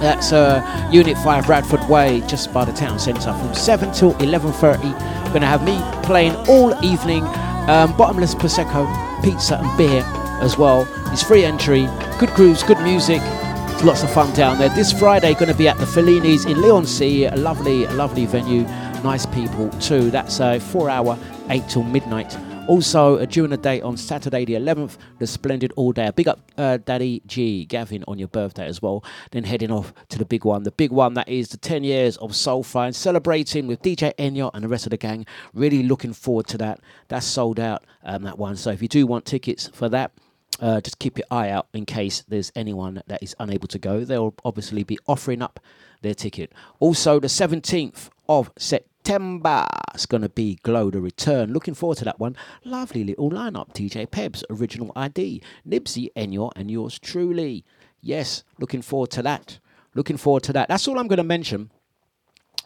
[0.00, 4.82] That's uh, Unit 5 Radford Way, just by the town centre, from 7 till 11.30.
[4.82, 7.24] We're going to have me playing all evening,
[7.68, 8.86] um, bottomless Prosecco,
[9.22, 10.02] pizza and beer
[10.40, 10.86] as well.
[11.12, 11.86] It's free entry,
[12.18, 13.20] good grooves, good music.
[13.22, 14.68] It's lots of fun down there.
[14.70, 18.62] This Friday, going to be at the Fellini's in Leon a lovely, lovely venue.
[19.02, 20.10] Nice people too.
[20.10, 21.18] That's a four hour,
[21.48, 22.36] 8 till midnight.
[22.68, 26.10] Also, uh, during the day on Saturday the 11th, the Splendid All Day.
[26.14, 29.02] Big up uh, Daddy G, Gavin, on your birthday as well.
[29.30, 30.64] Then heading off to the big one.
[30.64, 34.50] The big one that is the 10 years of Soulfly and celebrating with DJ Enyo
[34.52, 35.24] and the rest of the gang.
[35.54, 36.80] Really looking forward to that.
[37.08, 38.54] That's sold out, um, that one.
[38.56, 40.12] So if you do want tickets for that,
[40.60, 44.04] uh, just keep your eye out in case there's anyone that is unable to go.
[44.04, 45.58] They'll obviously be offering up
[46.02, 46.52] their ticket.
[46.80, 51.52] Also, the 17th of September is going to be Glow the Return.
[51.52, 52.36] Looking forward to that one.
[52.64, 53.72] Lovely little lineup.
[53.72, 57.64] DJ Pebs, Original ID, Nibsy, Enyor, and yours truly.
[58.02, 59.60] Yes, looking forward to that.
[59.94, 60.68] Looking forward to that.
[60.68, 61.70] That's all I'm going to mention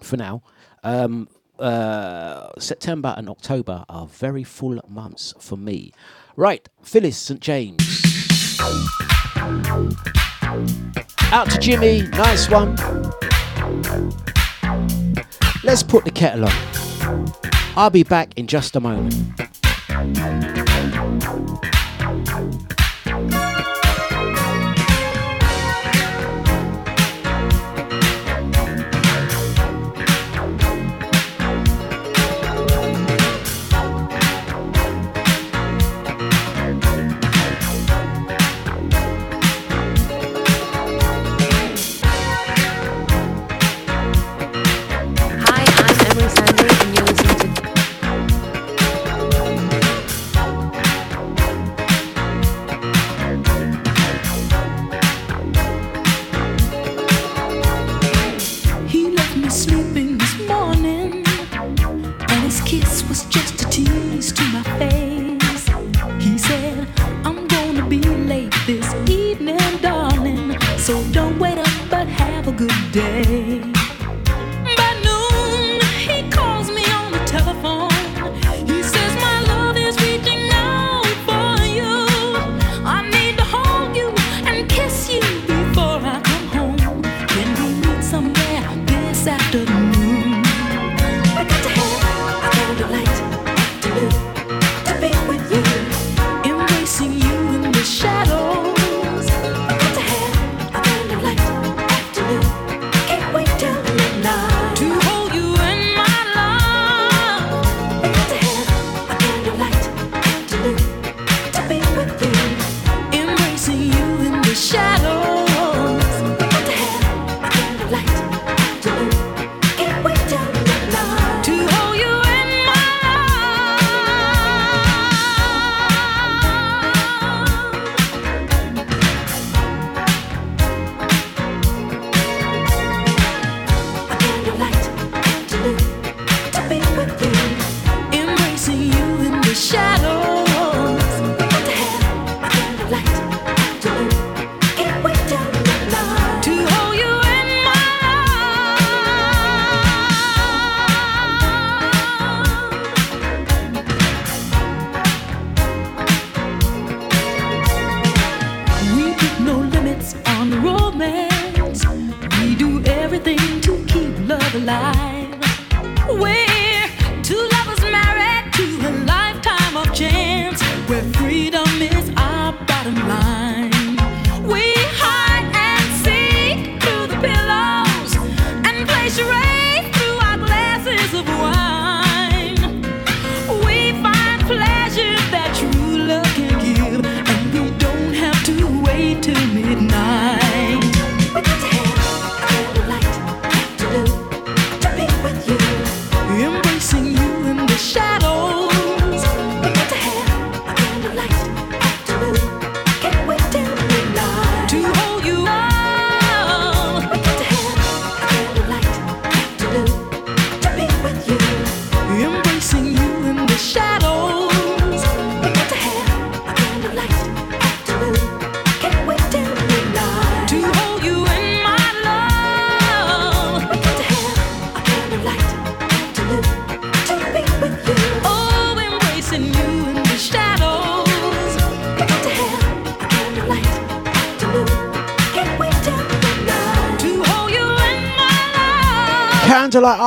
[0.02, 0.42] for now.
[0.82, 1.28] Um,
[1.60, 5.92] uh, September and October are very full months for me.
[6.34, 7.40] Right, Phyllis St.
[7.40, 7.80] James.
[11.30, 12.76] Out to Jimmy, nice one.
[15.64, 17.32] Let's put the kettle on.
[17.76, 19.14] I'll be back in just a moment.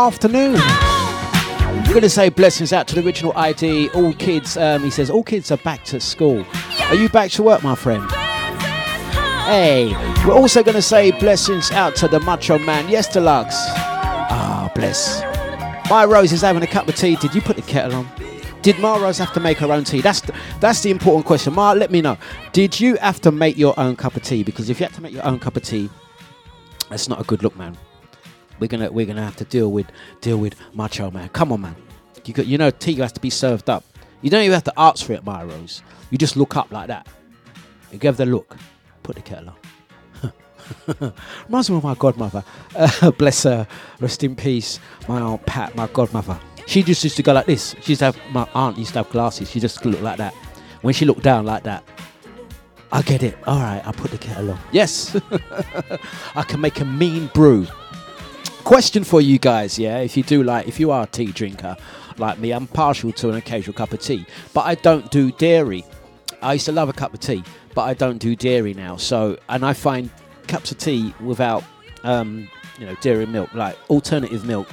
[0.06, 0.53] Afternoon.
[0.60, 3.90] I'm going to say blessings out to the original ID.
[3.90, 6.45] All kids, um, he says, all kids are back to school.
[6.90, 8.07] Are you back to work, my friend?
[9.48, 12.88] Hey, we're also going to say blessings out to the Macho Man.
[12.88, 13.48] Yes, Dlux.
[13.49, 15.23] Ah, bless.
[15.90, 17.15] My Rose is having a cup of tea.
[17.15, 18.07] Did you put the kettle on?
[18.61, 20.02] Did Ma Rose have to make her own tea?
[20.02, 21.56] That's the, that's the important question.
[21.56, 22.15] Ma, let me know.
[22.53, 24.44] Did you have to make your own cup of tea?
[24.44, 25.90] Because if you had to make your own cup of tea,
[26.91, 27.76] that's not a good look, man.
[28.60, 29.88] We're gonna we're gonna have to deal with
[30.22, 31.30] deal with Macho Man.
[31.30, 31.76] Come on, man.
[32.26, 33.84] You got you know tea has to be served up.
[34.22, 35.84] You don't even have to ask for it, my Rose.
[36.10, 37.07] You just look up like that.
[37.91, 38.57] You give the look.
[39.03, 41.14] Put the kettle on.
[41.45, 42.44] Reminds me of my godmother.
[42.76, 43.68] Uh, bless her.
[43.99, 44.80] Rest in peace.
[45.07, 46.40] My aunt Pat, my godmother.
[46.65, 47.76] She just used to go like this.
[47.82, 49.52] She used to have my aunt used to have glasses.
[49.52, 50.34] She just looked like that.
[50.82, 51.84] When she looked down like that,
[52.91, 53.38] I get it.
[53.45, 54.60] All right, I'll put the kettle on.
[54.72, 55.15] Yes,
[56.36, 57.68] I can make a mean brew.
[58.66, 60.00] Question for you guys, yeah?
[60.00, 61.78] If you do like, if you are a tea drinker
[62.18, 64.26] like me, I'm partial to an occasional cup of tea,
[64.56, 65.86] but I don't do dairy.
[66.42, 67.44] I used to love a cup of tea,
[67.76, 68.98] but I don't do dairy now.
[68.98, 70.10] So, and I find
[70.48, 71.64] cups of tea without,
[72.04, 74.68] um, you know, dairy milk, like alternative milk.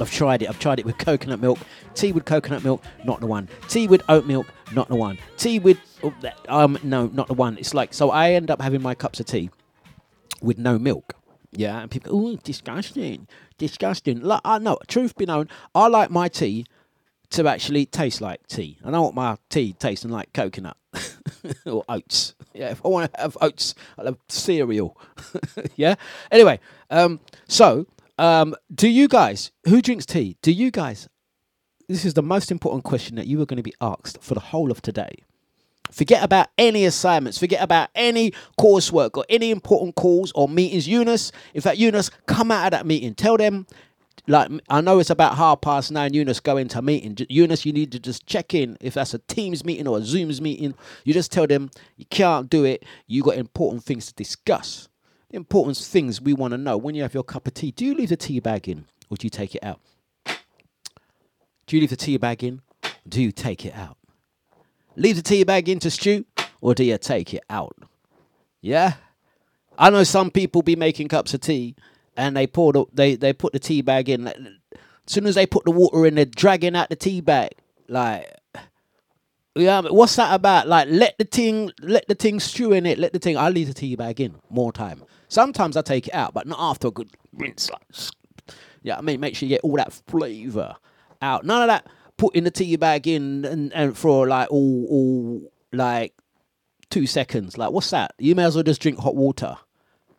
[0.00, 0.48] I've tried it.
[0.48, 1.58] I've tried it with coconut milk.
[1.94, 3.50] Tea with coconut milk, not the one.
[3.68, 5.18] Tea with oat milk, not the one.
[5.36, 6.14] Tea with, oh,
[6.48, 7.58] um, no, not the one.
[7.58, 8.08] It's like so.
[8.08, 9.50] I end up having my cups of tea
[10.40, 11.14] with no milk.
[11.56, 13.28] Yeah, and people, oh, disgusting,
[13.58, 14.20] disgusting.
[14.20, 16.66] Like, I know, truth be known, I like my tea
[17.30, 18.78] to actually taste like tea.
[18.84, 20.76] I don't want my tea tasting like coconut
[21.66, 22.34] or oats.
[22.52, 24.96] Yeah, if I want to have oats, I'll have cereal.
[25.76, 25.96] yeah.
[26.30, 26.60] Anyway,
[26.90, 27.86] um, so
[28.18, 30.36] um, do you guys who drinks tea?
[30.42, 31.08] Do you guys?
[31.88, 34.40] This is the most important question that you are going to be asked for the
[34.40, 35.24] whole of today.
[35.94, 37.38] Forget about any assignments.
[37.38, 40.88] Forget about any coursework or any important calls or meetings.
[40.88, 43.14] Eunice, in fact, Eunice, come out of that meeting.
[43.14, 43.64] Tell them,
[44.26, 46.12] like, I know it's about half past nine.
[46.12, 47.16] Eunice, go into a meeting.
[47.28, 48.76] Eunice, you need to just check in.
[48.80, 52.50] If that's a Teams meeting or a Zooms meeting, you just tell them you can't
[52.50, 52.84] do it.
[53.06, 54.88] You got important things to discuss.
[55.30, 57.70] Important things we want to know when you have your cup of tea.
[57.70, 59.80] Do you leave the tea bag in or do you take it out?
[61.66, 62.62] Do you leave the tea bag in?
[63.08, 63.96] Do you take it out?
[64.96, 66.24] Leave the tea bag in to stew,
[66.60, 67.76] or do you take it out?
[68.60, 68.94] Yeah,
[69.78, 71.74] I know some people be making cups of tea,
[72.16, 74.24] and they pour the they they put the tea bag in.
[74.24, 77.50] Like, as soon as they put the water in, they're dragging out the tea bag.
[77.88, 78.26] Like,
[79.54, 80.68] yeah, what's that about?
[80.68, 82.98] Like, let the thing let the thing stew in it.
[82.98, 83.36] Let the thing.
[83.36, 85.04] I leave the tea bag in more time.
[85.28, 87.70] Sometimes I take it out, but not after a good rinse.
[87.70, 87.82] Like,
[88.82, 90.76] yeah, I mean, make sure you get all that flavour
[91.20, 91.44] out.
[91.44, 96.14] None of that putting the tea bag in and, and for like all all like
[96.90, 97.58] two seconds.
[97.58, 98.14] Like, what's that?
[98.18, 99.56] You may as well just drink hot water.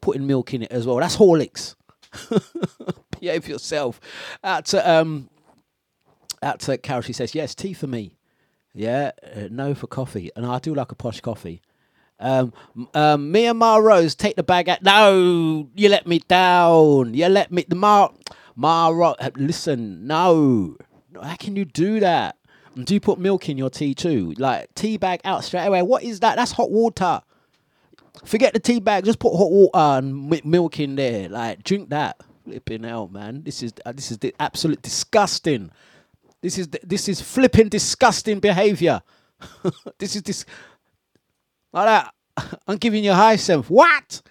[0.01, 0.97] Putting milk in it as well.
[0.97, 1.75] That's Horlicks.
[3.19, 3.99] Behave yourself.
[4.43, 5.29] To um
[6.43, 8.17] out to Carol, she says, Yes, tea for me.
[8.73, 10.31] Yeah, uh, no for coffee.
[10.35, 11.61] And I do like a posh coffee.
[12.19, 12.53] Um,
[12.93, 14.83] um, me and Ma Rose take the bag out.
[14.83, 17.13] No, you let me down.
[17.13, 17.65] You let me.
[17.67, 18.09] The Ma,
[18.55, 20.77] Ma Rose, listen, no.
[21.21, 22.37] How can you do that?
[22.83, 24.33] Do you put milk in your tea too?
[24.37, 25.81] Like tea bag out straight away.
[25.81, 26.35] What is that?
[26.35, 27.21] That's hot water.
[28.25, 29.05] Forget the tea bag.
[29.05, 31.29] Just put hot water and milk in there.
[31.29, 32.17] Like drink that.
[32.43, 33.43] Flipping hell, man.
[33.43, 35.71] This is uh, this is the absolute disgusting.
[36.41, 39.01] This is this is flipping disgusting behavior.
[39.97, 40.45] this is this
[41.71, 42.13] like that.
[42.67, 43.69] I'm giving you high self.
[43.69, 44.21] What?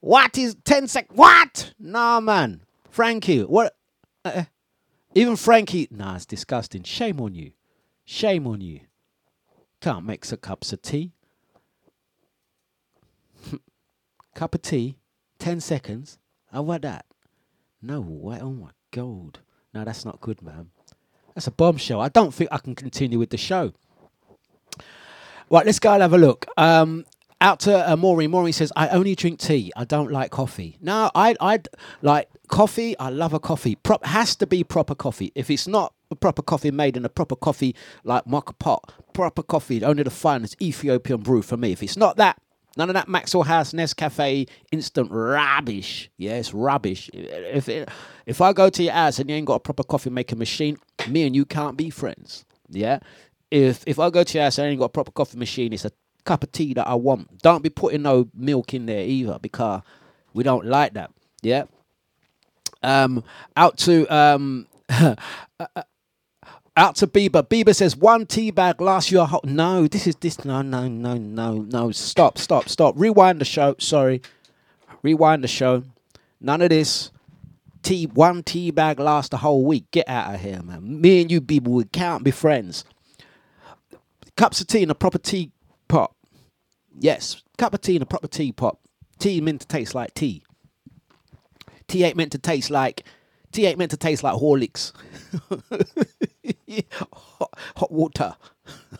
[0.00, 1.08] What is 10 sec?
[1.12, 1.74] What?
[1.78, 2.62] Nah, man.
[2.88, 3.76] Frankie, what?
[4.24, 4.44] Uh,
[5.14, 6.82] even Frankie, nah, it's disgusting.
[6.82, 7.52] Shame on you.
[8.04, 8.80] Shame on you.
[9.80, 11.12] Can't make some cups of tea.
[14.34, 14.96] Cup of tea,
[15.38, 16.18] 10 seconds.
[16.52, 17.06] How about that?
[17.82, 18.38] No way.
[18.40, 19.38] Oh my God.
[19.72, 20.70] No, that's not good, man.
[21.34, 22.00] That's a bombshell.
[22.00, 23.72] I don't think I can continue with the show.
[25.48, 26.46] Right, let's go and have a look.
[26.56, 27.04] Um,
[27.40, 28.30] out to uh, Maureen.
[28.30, 29.72] Maureen says, "I only drink tea.
[29.76, 31.60] I don't like coffee." No, I I
[32.02, 32.98] like coffee.
[32.98, 33.76] I love a coffee.
[33.76, 35.32] Prop has to be proper coffee.
[35.34, 39.42] If it's not a proper coffee made in a proper coffee like mocha pot, proper
[39.42, 41.72] coffee, only the finest Ethiopian brew for me.
[41.72, 42.40] If it's not that,
[42.76, 46.10] none of that Maxwell House Nescafe instant rubbish.
[46.16, 47.10] Yeah, it's rubbish.
[47.12, 47.88] If it,
[48.26, 50.78] if I go to your house and you ain't got a proper coffee making machine,
[51.08, 52.44] me and you can't be friends.
[52.68, 53.00] Yeah.
[53.50, 55.72] If if I go to your house and I ain't got a proper coffee machine,
[55.72, 55.92] it's a
[56.24, 57.42] cup of tea that I want.
[57.42, 59.82] Don't be putting no milk in there either because
[60.32, 61.10] we don't like that.
[61.42, 61.64] Yeah.
[62.82, 63.24] Um,
[63.56, 64.66] out to um,
[66.76, 67.42] out to Bieber.
[67.42, 69.42] Bieber says one tea bag lasts you a whole.
[69.44, 70.44] No, this is this.
[70.44, 71.90] No, no, no, no, no.
[71.92, 72.94] Stop, stop, stop.
[72.96, 73.74] Rewind the show.
[73.78, 74.22] Sorry.
[75.02, 75.84] Rewind the show.
[76.40, 77.10] None of this.
[77.82, 79.90] tea one tea bag lasts the whole week.
[79.90, 81.00] Get out of here, man.
[81.00, 82.84] Me and you people we can't be friends.
[84.36, 85.18] Cups of tea in a proper
[85.90, 86.14] teapot.
[86.98, 88.78] Yes, cup of tea in a proper teapot.
[89.18, 90.42] Tea meant to taste like tea.
[91.88, 93.04] Tea ain't meant to taste like
[93.52, 94.92] tea ain't meant to taste like Horlicks.
[97.12, 98.36] hot, hot water.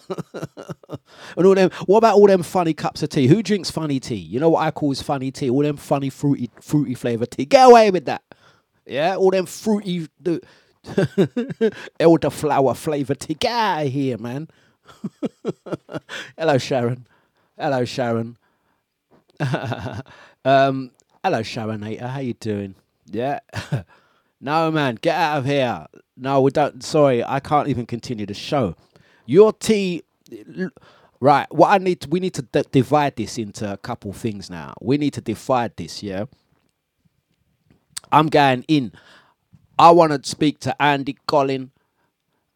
[0.34, 3.28] and all them what about all them funny cups of tea?
[3.28, 4.16] Who drinks funny tea?
[4.16, 5.50] You know what I call is funny tea?
[5.50, 7.44] All them funny fruity fruity flavour tea.
[7.44, 8.22] Get away with that.
[8.86, 10.40] Yeah, all them fruity the
[12.00, 13.34] elderflower flavour tea.
[13.34, 14.48] Get out of here, man.
[16.38, 17.06] Hello, Sharon.
[17.58, 18.36] Hello, Sharon.
[20.44, 20.90] um,
[21.22, 22.08] hello, Sharonator.
[22.08, 22.74] How you doing?
[23.06, 23.40] Yeah.
[24.40, 25.86] no, man, get out of here.
[26.16, 26.82] No, we don't.
[26.82, 28.76] Sorry, I can't even continue the show.
[29.26, 30.02] Your tea.
[31.20, 31.46] Right.
[31.50, 32.06] What I need.
[32.06, 34.74] We need to d- divide this into a couple things now.
[34.80, 36.02] We need to divide this.
[36.02, 36.26] Yeah.
[38.12, 38.92] I'm going in.
[39.78, 41.70] I want to speak to Andy Collin.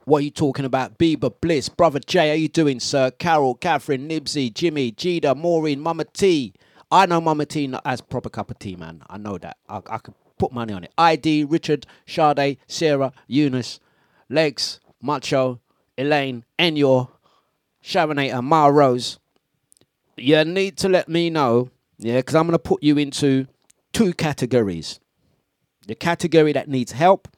[0.05, 0.99] What are you talking about?
[0.99, 3.11] Bieber, Bliss, Brother Jay, how you doing, sir?
[3.11, 6.53] Carol, Catherine, Nibsy, Jimmy, Jida, Maureen, Mama T.
[6.91, 9.03] I know Mama T as proper cup of tea, man.
[9.09, 9.57] I know that.
[9.67, 10.93] I, I could put money on it.
[10.99, 13.81] ID, Richard, Sade, Sarah, Eunice,
[14.29, 15.61] Legs, Macho,
[15.97, 17.09] Elaine, Enyor,
[17.83, 19.19] Sharonator, Ma Rose.
[20.19, 23.47] You need to let me know, yeah, because I'm going to put you into
[23.93, 25.01] two categories
[25.87, 27.29] the category that needs help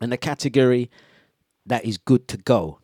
[0.00, 0.90] and the category
[1.66, 2.78] that is good to go.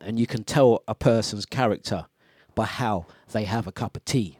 [0.00, 2.06] And you can tell a person's character
[2.54, 4.38] by how they have a cup of tea.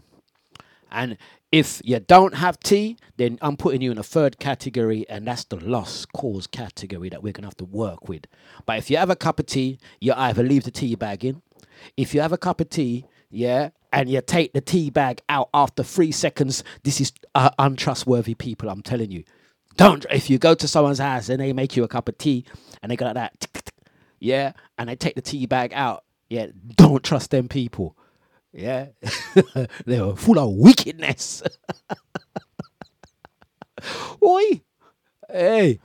[0.91, 1.19] And
[1.51, 5.45] if you don't have tea, then I'm putting you in a third category, and that's
[5.45, 8.27] the lost cause category that we're gonna have to work with.
[8.67, 11.43] But if you have a cup of tea, you either leave the tea bag in.
[11.97, 15.49] If you have a cup of tea, yeah, and you take the tea bag out
[15.55, 18.69] after three seconds, this is uh, untrustworthy people.
[18.69, 19.25] I'm telling you.
[19.79, 22.47] Don't if you go to someone's house and they make you a cup of tea
[22.83, 23.73] and they go like that,
[24.21, 27.97] yeah, and they take the tea bag out, yeah, don't trust them people.
[28.53, 28.89] Yeah,
[29.87, 31.45] they were full of wickedness.
[34.25, 34.63] Oi,
[35.31, 35.81] hey,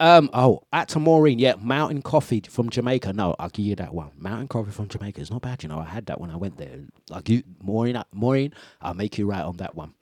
[0.00, 3.14] um, oh, at Maureen, yeah, Mountain Coffee from Jamaica.
[3.14, 4.12] No, I'll give you that one.
[4.18, 5.80] Mountain Coffee from Jamaica is not bad, you know.
[5.80, 6.80] I had that when I went there.
[7.10, 9.94] Like you, Maureen, Maureen, I'll make you right on that one.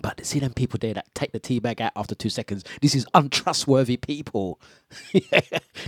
[0.00, 2.64] But see them people there that take the tea bag out after two seconds.
[2.82, 4.60] This is untrustworthy people.
[5.12, 5.24] this,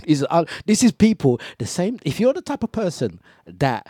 [0.05, 1.99] is un- this is people the same.
[2.03, 3.87] If you're the type of person that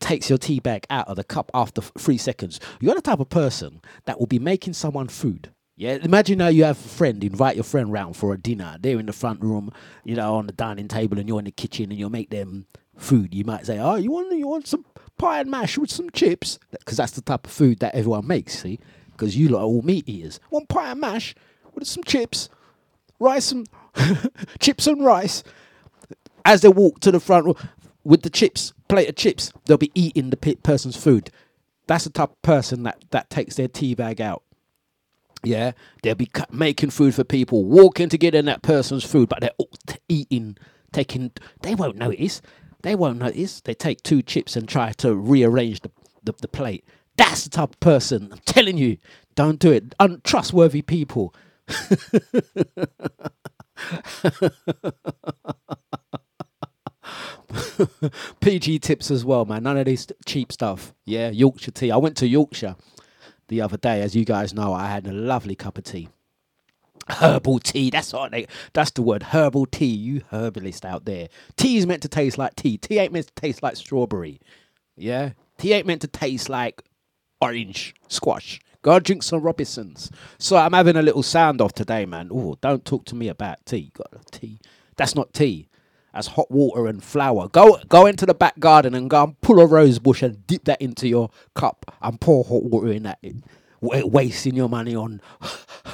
[0.00, 3.20] takes your tea bag out of the cup after f- three seconds, you're the type
[3.20, 5.50] of person that will be making someone food.
[5.76, 8.76] Yeah, imagine now you have a friend, invite your friend round for a dinner.
[8.78, 9.72] They're in the front room,
[10.04, 12.66] you know, on the dining table, and you're in the kitchen, and you'll make them
[12.98, 13.34] food.
[13.34, 14.84] You might say, "Oh, you want you want some
[15.16, 18.58] pie and mash with some chips," because that's the type of food that everyone makes.
[18.60, 18.78] See,
[19.20, 20.40] because you lot are all meat eaters.
[20.48, 21.34] One pie and mash
[21.74, 22.48] with some chips,
[23.18, 23.68] rice and
[24.58, 25.44] chips and rice.
[26.46, 27.56] As they walk to the front room
[28.02, 31.30] with the chips, plate of chips, they'll be eating the pe- person's food.
[31.86, 34.42] That's the type of person that that takes their tea bag out.
[35.42, 35.72] Yeah,
[36.02, 39.50] they'll be making food for people, walking to get in that person's food, but they're
[39.86, 40.56] t- eating,
[40.92, 41.32] taking.
[41.60, 42.40] They won't notice.
[42.82, 43.60] They won't notice.
[43.60, 45.90] They take two chips and try to rearrange the,
[46.22, 46.84] the, the plate.
[47.20, 48.30] That's the type of person.
[48.32, 48.96] I'm telling you,
[49.34, 49.94] don't do it.
[50.00, 51.34] Untrustworthy people.
[58.40, 59.64] PG tips as well, man.
[59.64, 60.94] None of this cheap stuff.
[61.04, 61.90] Yeah, Yorkshire tea.
[61.90, 62.76] I went to Yorkshire
[63.48, 64.72] the other day, as you guys know.
[64.72, 66.08] I had a lovely cup of tea.
[67.06, 67.90] Herbal tea.
[67.90, 68.46] That's what they.
[68.72, 69.24] That's the word.
[69.24, 69.84] Herbal tea.
[69.94, 71.28] You herbalist out there.
[71.58, 72.78] Tea is meant to taste like tea.
[72.78, 74.40] Tea ain't meant to taste like strawberry.
[74.96, 75.32] Yeah.
[75.58, 76.82] Tea ain't meant to taste like
[77.40, 78.60] orange squash.
[78.82, 80.10] Go drink some Robinsons.
[80.38, 82.30] So I'm having a little sound off today, man.
[82.32, 83.92] Oh, don't talk to me about tea.
[83.94, 84.58] Got tea.
[84.96, 85.68] That's not tea.
[86.14, 87.48] That's hot water and flour.
[87.48, 90.64] Go go into the back garden and go and pull a rose bush and dip
[90.64, 93.18] that into your cup and pour hot water in that.
[93.80, 95.20] Wa- Wasting your money on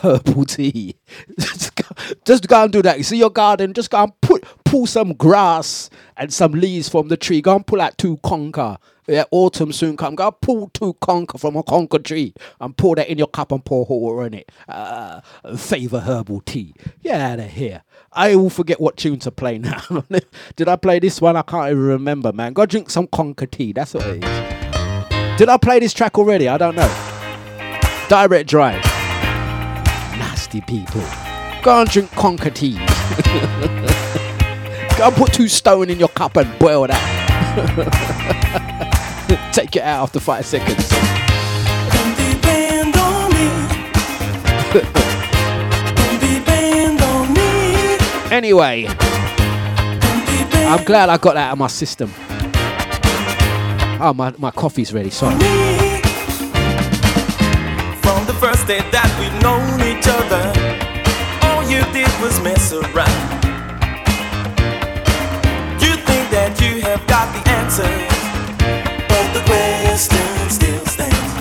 [0.02, 0.96] herbal tea.
[1.38, 1.84] just, go,
[2.24, 2.98] just go and do that.
[2.98, 7.08] You see your garden, just go and put pull some grass and some leaves from
[7.08, 7.40] the tree.
[7.40, 8.78] Go and pull out two conker.
[9.08, 10.16] Yeah, autumn soon come.
[10.16, 13.52] Go and pull two conker from a conker tree and pour that in your cup
[13.52, 14.50] and pour hot water in it.
[14.68, 15.20] Uh,
[15.56, 16.74] favor herbal tea.
[17.04, 17.84] Get out of here.
[18.12, 19.80] I will forget what tune to play now.
[20.56, 21.36] Did I play this one?
[21.36, 22.52] I can't even remember, man.
[22.52, 23.72] Go drink some conker tea.
[23.72, 25.38] That's what it is.
[25.38, 26.48] Did I play this track already?
[26.48, 27.05] I don't know.
[28.08, 28.84] Direct drive.
[30.16, 31.00] Nasty people.
[31.62, 32.76] Go and drink conker tea.
[34.96, 37.02] Go and put two stone in your cup and boil that.
[39.52, 40.88] Take it out after five seconds.
[48.28, 52.12] Anyway, I'm glad I got that out of my system.
[53.98, 55.10] Oh, my, my coffee's ready.
[55.10, 55.75] Sorry.
[58.26, 60.50] The first day that we've known each other,
[61.46, 63.22] all you did was mess around.
[65.78, 68.10] You think that you have got the answers,
[69.06, 71.32] but the question still stands.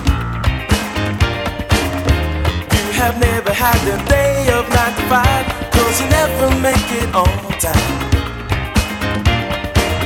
[2.69, 7.09] You have never had a day of 9 to 5, cause you never make it
[7.15, 7.97] on time.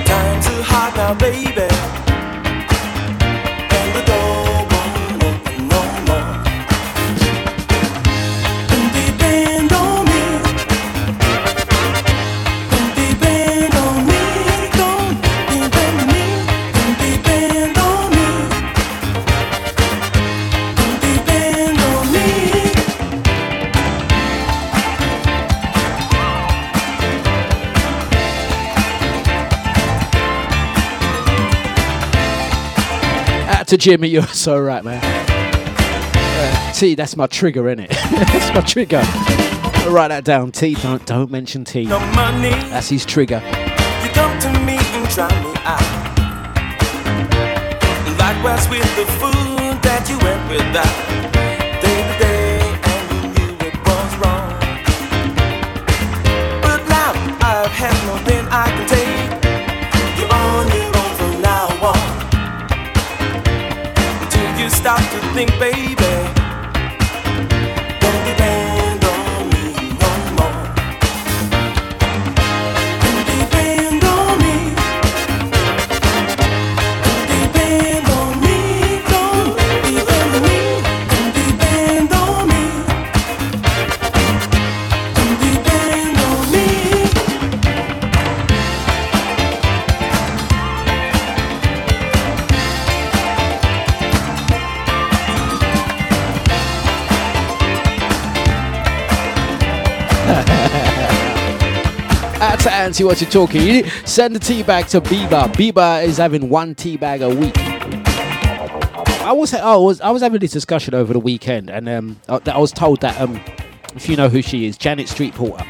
[0.08, 2.09] Time's too hard now, baby.
[33.70, 35.00] To Jimmy, you're so right, man.
[35.04, 37.90] Uh, T, that's my trigger, innit?
[38.10, 39.02] that's my trigger.
[39.04, 40.52] I'll write that down.
[40.52, 41.86] T, don't don't mention T.
[41.86, 42.50] No money.
[42.50, 43.42] That's his trigger.
[44.04, 45.86] You come to me and try me out.
[48.18, 50.96] Likewise with the food that you went without.
[51.82, 52.60] Day to day,
[52.90, 54.50] and you knew it was wrong.
[56.62, 58.99] But now I've had than I can take.
[64.80, 66.09] Stop to think, baby.
[102.90, 103.88] Auntie, what you're talking?
[104.04, 105.44] Send the tea bag to Bieber.
[105.54, 107.54] Bieber is having one tea bag a week.
[107.56, 112.42] I was, I was I was having this discussion over the weekend, and um, I,
[112.48, 113.40] I was told that um,
[113.96, 115.64] if you know who she is, Janet Street Porter.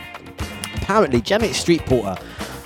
[0.75, 2.15] Apparently, Janet Street Porter,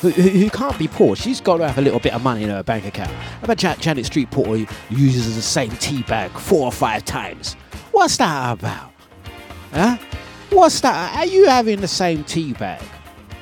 [0.02, 2.52] who, who, can't be poor, she's got to have a little bit of money in
[2.52, 3.12] her bank account.
[3.42, 7.56] I bet Ja- Janet Street Porter uses the same tea bag four or five times.
[7.92, 8.92] What's that about?
[9.72, 9.98] Huh?
[10.52, 11.18] What's that?
[11.18, 12.84] Are you having the same tea bag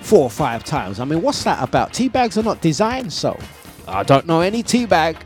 [0.01, 0.99] four or five times?
[0.99, 1.93] I mean, what's that about?
[1.93, 3.39] Tea bags are not designed so.
[3.87, 5.17] I don't know any tea bag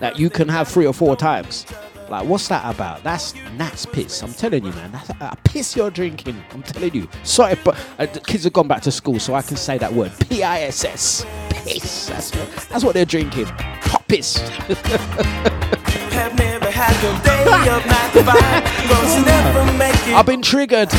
[0.00, 1.66] that you can have three or four times.
[2.08, 3.02] Like, what's that about?
[3.02, 4.22] That's Nat's piss.
[4.22, 4.92] I'm telling you, man.
[4.92, 6.40] That's a piss you're drinking.
[6.52, 7.08] I'm telling you.
[7.24, 9.92] Sorry, but uh, the kids have gone back to school, so I can say that
[9.92, 10.12] word.
[10.28, 11.26] P I S S.
[11.50, 12.06] Piss.
[12.06, 13.46] That's what, that's what they're drinking.
[13.46, 14.36] Hot piss.
[16.16, 18.34] Have never had a day of 9 to 5.
[18.88, 20.14] Cause you never make it.
[20.14, 20.90] I've been triggered.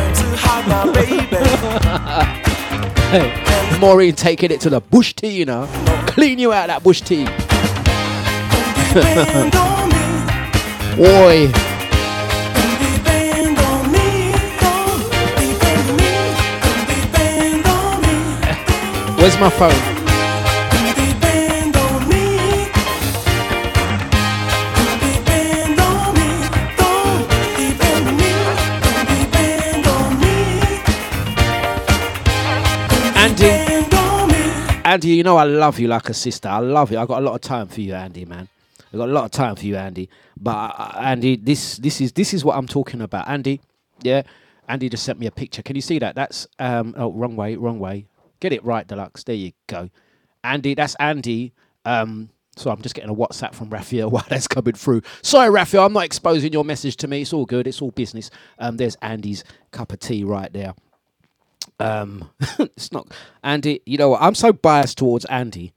[0.36, 2.40] Time's too baby.
[3.14, 5.68] Hey, Maureen taking it to the bush tea, you know.
[6.08, 7.28] Clean you out that bush tea.
[10.98, 11.46] Oi.
[19.16, 19.93] Where's my phone?
[34.84, 36.48] Andy, you know I love you like a sister.
[36.48, 36.98] I love you.
[36.98, 38.48] I got a lot of time for you, Andy, man.
[38.92, 40.10] I got a lot of time for you, Andy.
[40.36, 43.62] But uh, Andy, this this is this is what I'm talking about, Andy.
[44.02, 44.22] Yeah,
[44.68, 45.62] Andy just sent me a picture.
[45.62, 46.14] Can you see that?
[46.14, 48.06] That's um oh wrong way, wrong way.
[48.40, 49.24] Get it right, Dlux.
[49.24, 49.88] There you go,
[50.44, 50.74] Andy.
[50.74, 51.54] That's Andy.
[51.86, 55.00] Um, so I'm just getting a WhatsApp from Raphael while that's coming through.
[55.22, 57.22] Sorry, Raphael, I'm not exposing your message to me.
[57.22, 57.66] It's all good.
[57.66, 58.30] It's all business.
[58.58, 60.74] Um, there's Andy's cup of tea right there.
[61.80, 63.82] Um, it's not Andy.
[63.86, 64.22] You know what?
[64.22, 65.72] I'm so biased towards Andy.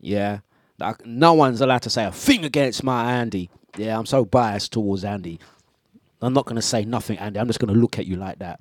[0.00, 0.40] Yeah,
[0.78, 3.50] like no one's allowed to say a thing against my Andy.
[3.76, 5.38] Yeah, I'm so biased towards Andy.
[6.22, 7.38] I'm not to say nothing, Andy.
[7.38, 8.60] I'm just to look at you like that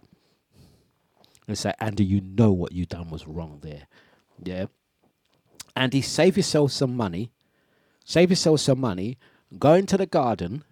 [1.47, 3.87] and say, Andy, you know what you done was wrong there.
[4.43, 4.65] Yeah.
[5.75, 7.31] Andy, save yourself some money.
[8.03, 9.17] Save yourself some money.
[9.57, 10.63] Go into the garden.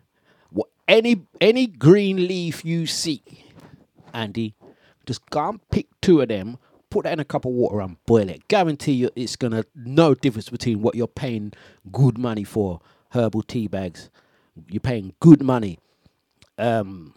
[0.50, 3.22] What any any green leaf you see,
[4.14, 4.56] Andy,
[5.06, 6.58] just go and pick two of them.
[6.90, 8.48] Put that in a cup of water and boil it.
[8.48, 11.54] Guarantee you, it's gonna no difference between what you're paying
[11.92, 12.82] good money for
[13.12, 14.10] herbal tea bags.
[14.70, 15.80] You're paying good money.
[16.58, 17.16] Um,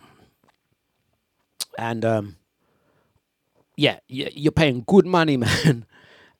[1.78, 2.36] and um,
[3.76, 5.84] yeah, you're paying good money, man,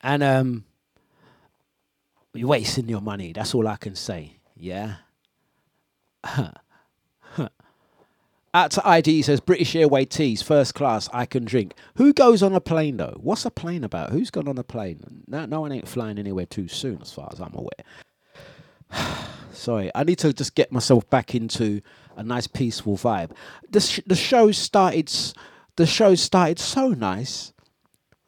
[0.01, 0.65] and um,
[2.33, 3.33] you're wasting your money.
[3.33, 4.37] That's all I can say.
[4.55, 4.95] Yeah.
[8.65, 11.73] To ID says British Airway teas, first class, I can drink.
[11.97, 13.17] Who goes on a plane though?
[13.19, 14.11] What's a plane about?
[14.11, 15.23] Who's gone on a plane?
[15.27, 17.83] No, no one ain't flying anywhere too soon, as far as I'm aware.
[19.51, 21.81] Sorry, I need to just get myself back into
[22.15, 23.31] a nice peaceful vibe.
[23.69, 25.11] The sh- the show started,
[25.75, 27.53] the show started so nice.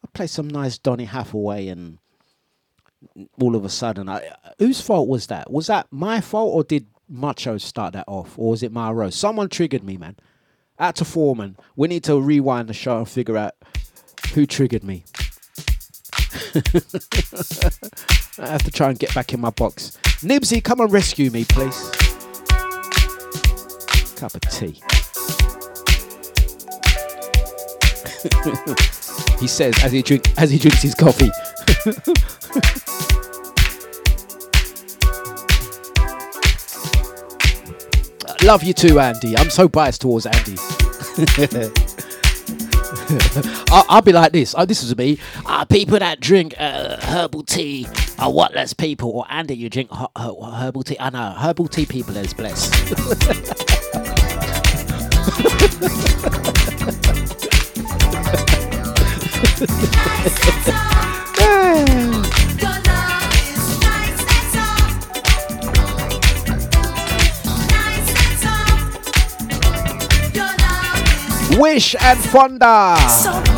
[0.04, 1.98] I played some nice Donny Hathaway, and
[3.40, 4.28] all of a sudden, I,
[4.58, 5.50] whose fault was that?
[5.50, 9.16] Was that my fault, or did Macho start that off, or was it my rose?
[9.16, 10.16] Someone triggered me, man.
[10.78, 11.56] Out to Foreman.
[11.74, 13.54] We need to rewind the show and figure out
[14.32, 15.04] who triggered me.
[18.38, 19.98] I have to try and get back in my box.
[20.22, 21.90] Nibsy, come and rescue me, please.
[24.16, 24.80] Cup of tea.
[29.40, 31.30] he says as he drink as he drinks his coffee.
[38.42, 39.36] Love you too, Andy.
[39.36, 40.56] I'm so biased towards Andy.
[43.70, 44.54] I'll, I'll be like this.
[44.56, 45.18] Oh, this is me.
[45.44, 47.86] Uh, people that drink uh, herbal tea
[48.18, 49.10] are what less people.
[49.10, 50.96] Or Andy, you drink her- her- herbal tea.
[50.98, 52.72] I know herbal tea people is blessed.
[71.60, 72.96] Wish and Fonda.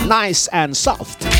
[0.08, 1.31] Nice and soft.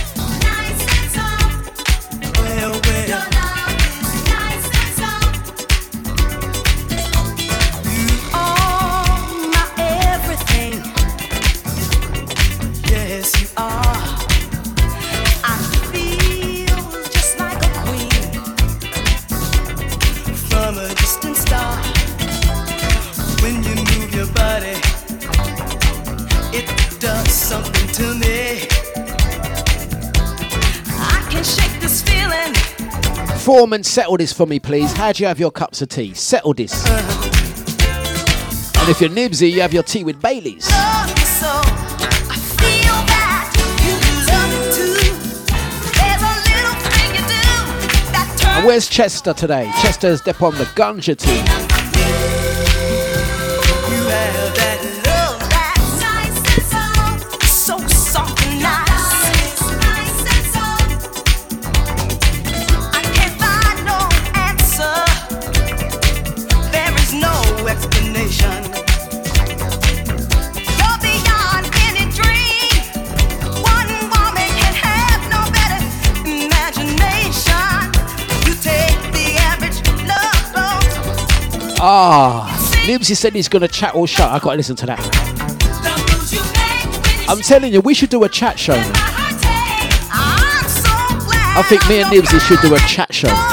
[33.42, 34.92] Foreman, settle this for me, please.
[34.92, 36.14] How do you have your cups of tea?
[36.14, 36.88] Settle this.
[38.78, 40.68] And if you're Nibsy, you have your tea with Bailey's.
[48.46, 49.68] And where's Chester today?
[49.82, 51.71] Chester's dep on the ganja tea.
[81.94, 82.48] Ah,
[82.86, 84.30] Nibsy said he's gonna chat or shut.
[84.30, 84.98] I gotta listen to that.
[87.28, 88.72] I'm telling you, we should do a chat show.
[91.54, 93.51] I think me and Nibsy should do a chat show.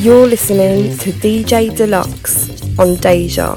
[0.00, 3.52] You're listening to DJ Dlux on Deja.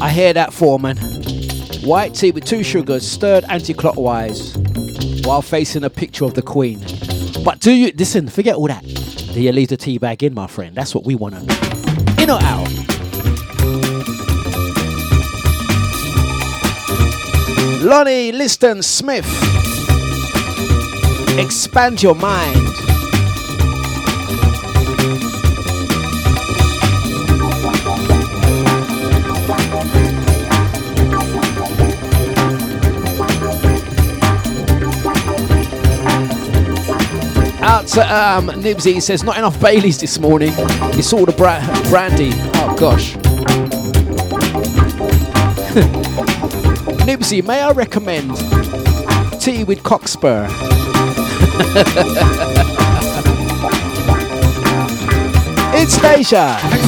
[0.02, 0.96] I hear that, Foreman.
[1.84, 4.56] White tea with two sugars, stirred anti-clockwise,
[5.24, 6.80] while facing a picture of the Queen.
[7.44, 8.26] But do you listen?
[8.26, 8.82] Forget all that.
[8.82, 10.74] Do you leave the tea bag in, my friend?
[10.74, 12.20] That's what we want to know.
[12.20, 12.79] In or out?
[17.80, 19.26] Lonnie Liston Smith.
[21.38, 22.56] Expand your mind.
[37.62, 40.52] Out to um, Nibsy, says, not enough Baileys this morning.
[40.98, 42.32] It's all the bra- brandy.
[42.56, 43.16] Oh, gosh.
[47.06, 48.36] Nibsy, may I recommend
[49.40, 50.46] tea with cockspur?
[55.74, 56.79] it's Deja.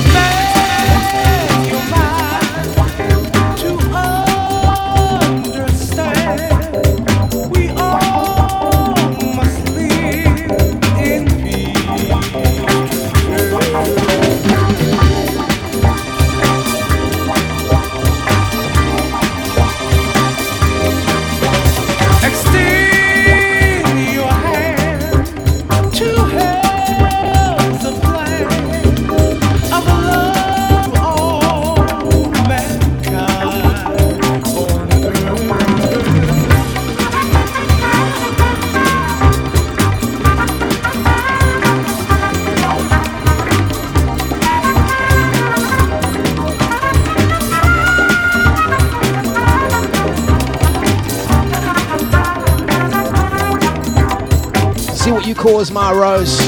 [55.51, 56.40] As my rose.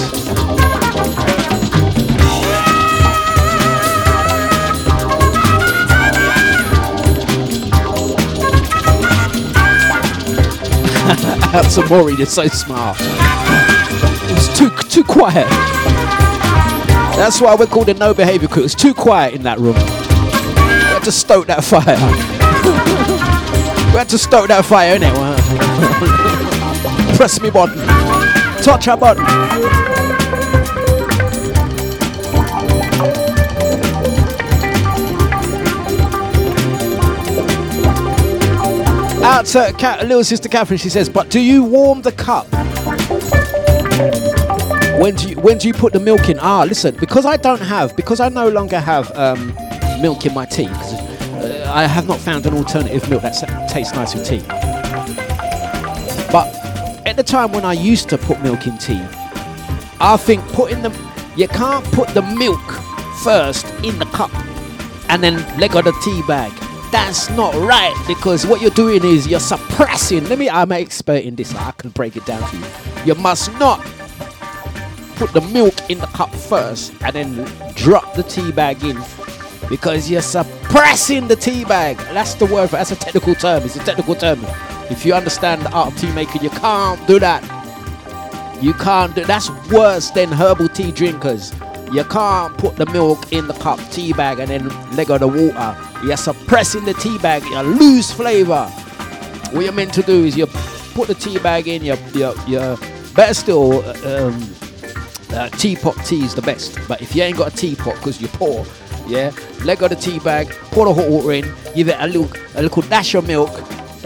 [11.52, 12.96] Out to Maury, you're so smart.
[14.30, 15.48] It's too too quiet.
[17.16, 18.64] That's why we're called the no behaviour crew.
[18.64, 19.74] It's too quiet in that room.
[19.74, 21.82] We had to stoke that fire.
[23.92, 25.14] we had to stoke that fire, innit?
[27.16, 27.93] Press me button.
[28.64, 29.22] Touch our button.
[39.22, 40.78] Out to little sister Catherine.
[40.78, 42.46] She says, "But do you warm the cup
[44.98, 46.38] when do you when do you put the milk in?
[46.38, 49.48] Ah, listen, because I don't have, because I no longer have um,
[50.00, 50.68] milk in my tea.
[50.68, 54.42] uh, I have not found an alternative milk that tastes nice with tea.
[56.32, 56.63] But
[57.14, 59.00] at the time when I used to put milk in tea,
[60.00, 60.90] I think putting the
[61.36, 62.60] you can't put the milk
[63.22, 64.34] first in the cup
[65.08, 66.50] and then let go the tea bag.
[66.90, 70.28] That's not right because what you're doing is you're suppressing.
[70.28, 71.54] Let me, I'm an expert in this.
[71.54, 72.66] I can break it down for you.
[73.04, 73.78] You must not
[75.14, 79.00] put the milk in the cup first and then drop the tea bag in
[79.68, 81.96] because you're suppressing the tea bag.
[82.12, 83.62] That's the word for that's a technical term.
[83.62, 84.44] It's a technical term.
[84.90, 87.42] If you understand the art of tea making, you can't do that.
[88.62, 91.52] You can't do that's worse than herbal tea drinkers.
[91.92, 95.28] You can't put the milk in the cup tea bag and then let go the
[95.28, 95.76] water.
[96.04, 98.66] You're suppressing the tea bag, you lose flavor.
[99.52, 100.46] What you're meant to do is you
[100.94, 102.76] put the tea bag in, you you you
[103.14, 104.54] better still uh, um,
[105.32, 106.78] uh, teapot tea is the best.
[106.88, 108.66] But if you ain't got a teapot because you're poor,
[109.06, 109.30] yeah,
[109.64, 112.62] let go the tea bag, pour the hot water in, give it a little a
[112.62, 113.50] little dash of milk,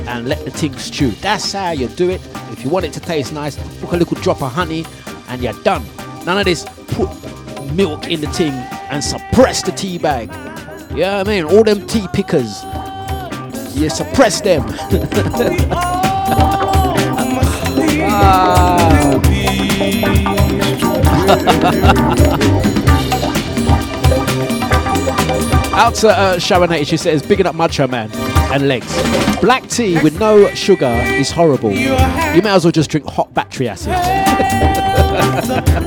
[0.00, 1.10] and let the thing stew.
[1.20, 2.20] That's how you do it.
[2.50, 4.84] If you want it to taste nice, put a little drop of honey,
[5.28, 5.84] and you're done.
[6.24, 7.08] None of this put
[7.72, 8.52] milk in the thing
[8.90, 10.30] and suppress the tea bag.
[10.90, 11.44] You know I mean?
[11.44, 12.64] All them tea pickers,
[13.74, 14.62] you suppress them.
[25.78, 28.10] Out to uh, Sharon H, she says, bigging up Macho Man
[28.50, 28.86] and legs.
[29.40, 31.72] Black tea with no sugar is horrible.
[31.72, 31.90] You
[32.42, 33.92] may as well just drink hot battery acid.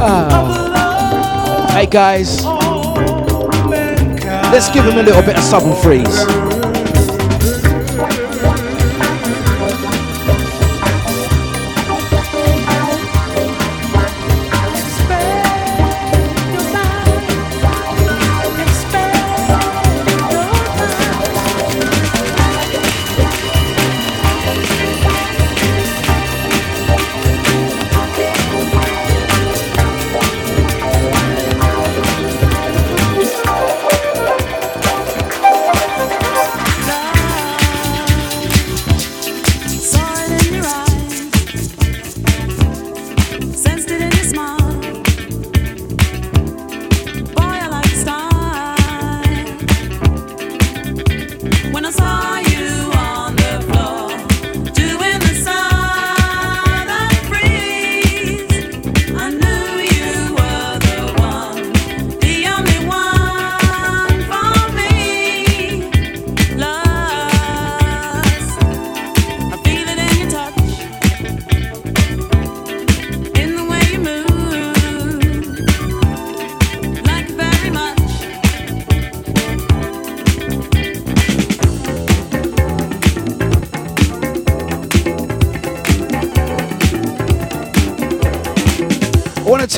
[0.00, 1.66] Ah.
[1.72, 2.44] Hey guys,
[4.52, 6.67] let's give him a little bit of Southern Freeez.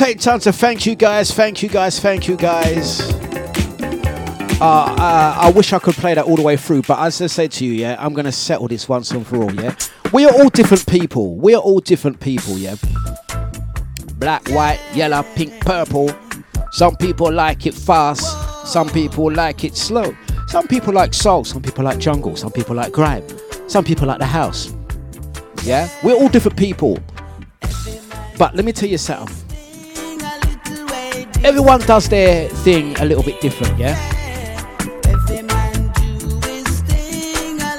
[0.01, 3.01] Take time to thank you guys, thank you guys, thank you guys.
[4.59, 7.27] Uh, uh, I wish I could play that all the way through, but as I
[7.27, 9.75] said to you, yeah, I'm to settle this once and for all, yeah?
[10.11, 11.35] We are all different people.
[11.35, 12.77] We are all different people, yeah?
[14.15, 16.09] Black, white, yellow, pink, purple.
[16.71, 20.15] Some people like it fast, some people like it slow.
[20.47, 23.23] Some people like soul, some people like jungle, some people like grime,
[23.67, 24.73] some people like the house.
[25.63, 25.87] Yeah?
[26.03, 26.97] We're all different people.
[28.39, 29.40] But let me tell you something.
[31.43, 33.97] Everyone does their thing a little bit different, yeah?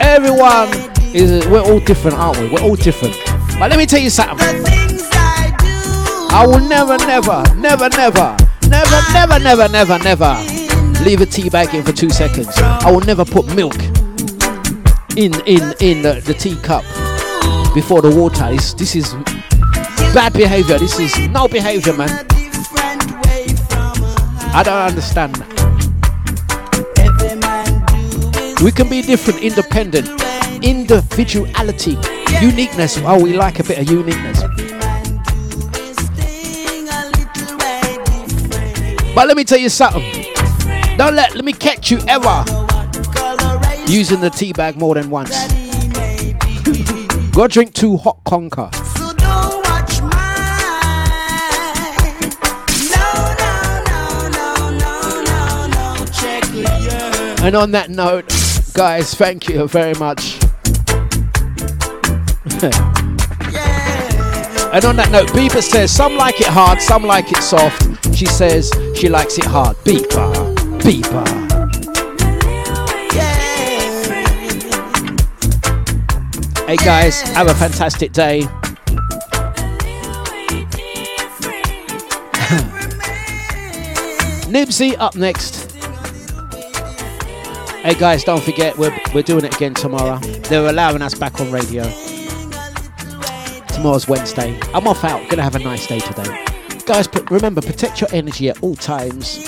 [0.00, 0.68] Everyone
[1.14, 2.48] is, we're all different, aren't we?
[2.48, 3.16] We're all different.
[3.58, 4.64] But let me tell you something.
[6.34, 8.36] I will never, never, never, never,
[8.68, 10.62] never, never, never, never, never
[11.04, 12.48] leave a tea bag in for two seconds.
[12.58, 13.76] I will never put milk
[15.16, 16.82] in in in the, the teacup
[17.74, 18.48] before the water.
[18.50, 19.14] This this is
[20.14, 20.78] bad behavior.
[20.78, 22.26] This is no behavior, man.
[24.54, 25.38] I don't understand.
[28.62, 30.08] We can be different, independent,
[30.62, 31.96] individuality,
[32.40, 32.98] uniqueness.
[32.98, 34.42] Oh, we like a bit of uniqueness.
[39.14, 40.02] But let me tell you something.
[40.98, 42.44] Don't let let me catch you ever
[43.86, 45.30] using the tea bag more than once.
[47.32, 48.81] Go drink two hot conker.
[57.42, 58.28] And on that note,
[58.72, 60.34] guys, thank you very much.
[64.72, 68.14] and on that note, Bieber says some like it hard, some like it soft.
[68.14, 69.76] She says she likes it hard.
[69.78, 71.26] Bieber, Bieber.
[76.68, 78.42] Hey guys, have a fantastic day.
[84.46, 85.71] Nibsy up next.
[87.82, 90.16] Hey guys, don't forget we're, we're doing it again tomorrow.
[90.18, 91.82] They're allowing us back on radio.
[93.74, 94.56] Tomorrow's Wednesday.
[94.72, 95.28] I'm off out.
[95.28, 96.46] Gonna have a nice day today.
[96.86, 99.38] Guys, remember, protect your energy at all times.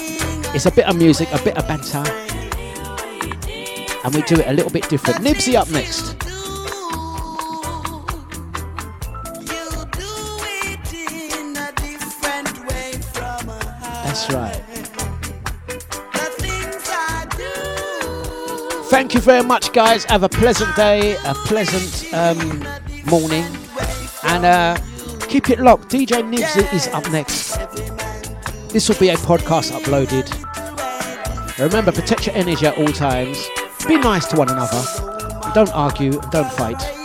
[0.52, 2.02] It's a bit of music, a bit of banter.
[4.02, 5.20] And we do it a little bit different.
[5.20, 6.18] Nibsy up next.
[14.02, 14.73] That's right.
[18.94, 20.04] Thank you very much, guys.
[20.04, 22.64] Have a pleasant day, a pleasant um,
[23.10, 23.44] morning,
[24.22, 24.76] and uh,
[25.28, 25.88] keep it locked.
[25.88, 27.56] DJ Nibsy is up next.
[28.72, 30.30] This will be a podcast uploaded.
[31.58, 33.44] Remember, protect your energy at all times.
[33.88, 34.80] Be nice to one another.
[35.54, 36.12] Don't argue.
[36.30, 37.03] Don't fight.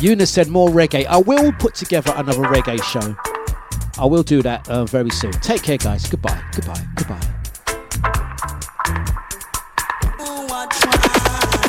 [0.00, 1.04] Eunice said more reggae.
[1.06, 3.14] I will put together another reggae show.
[4.00, 5.32] I will do that uh, very soon.
[5.32, 6.08] Take care, guys.
[6.08, 6.42] Goodbye.
[6.54, 6.82] Goodbye.
[6.94, 7.20] Goodbye.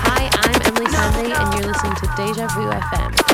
[0.03, 3.30] Hi, I'm Emeli Sandé, and you're listening to Deja Vu FM.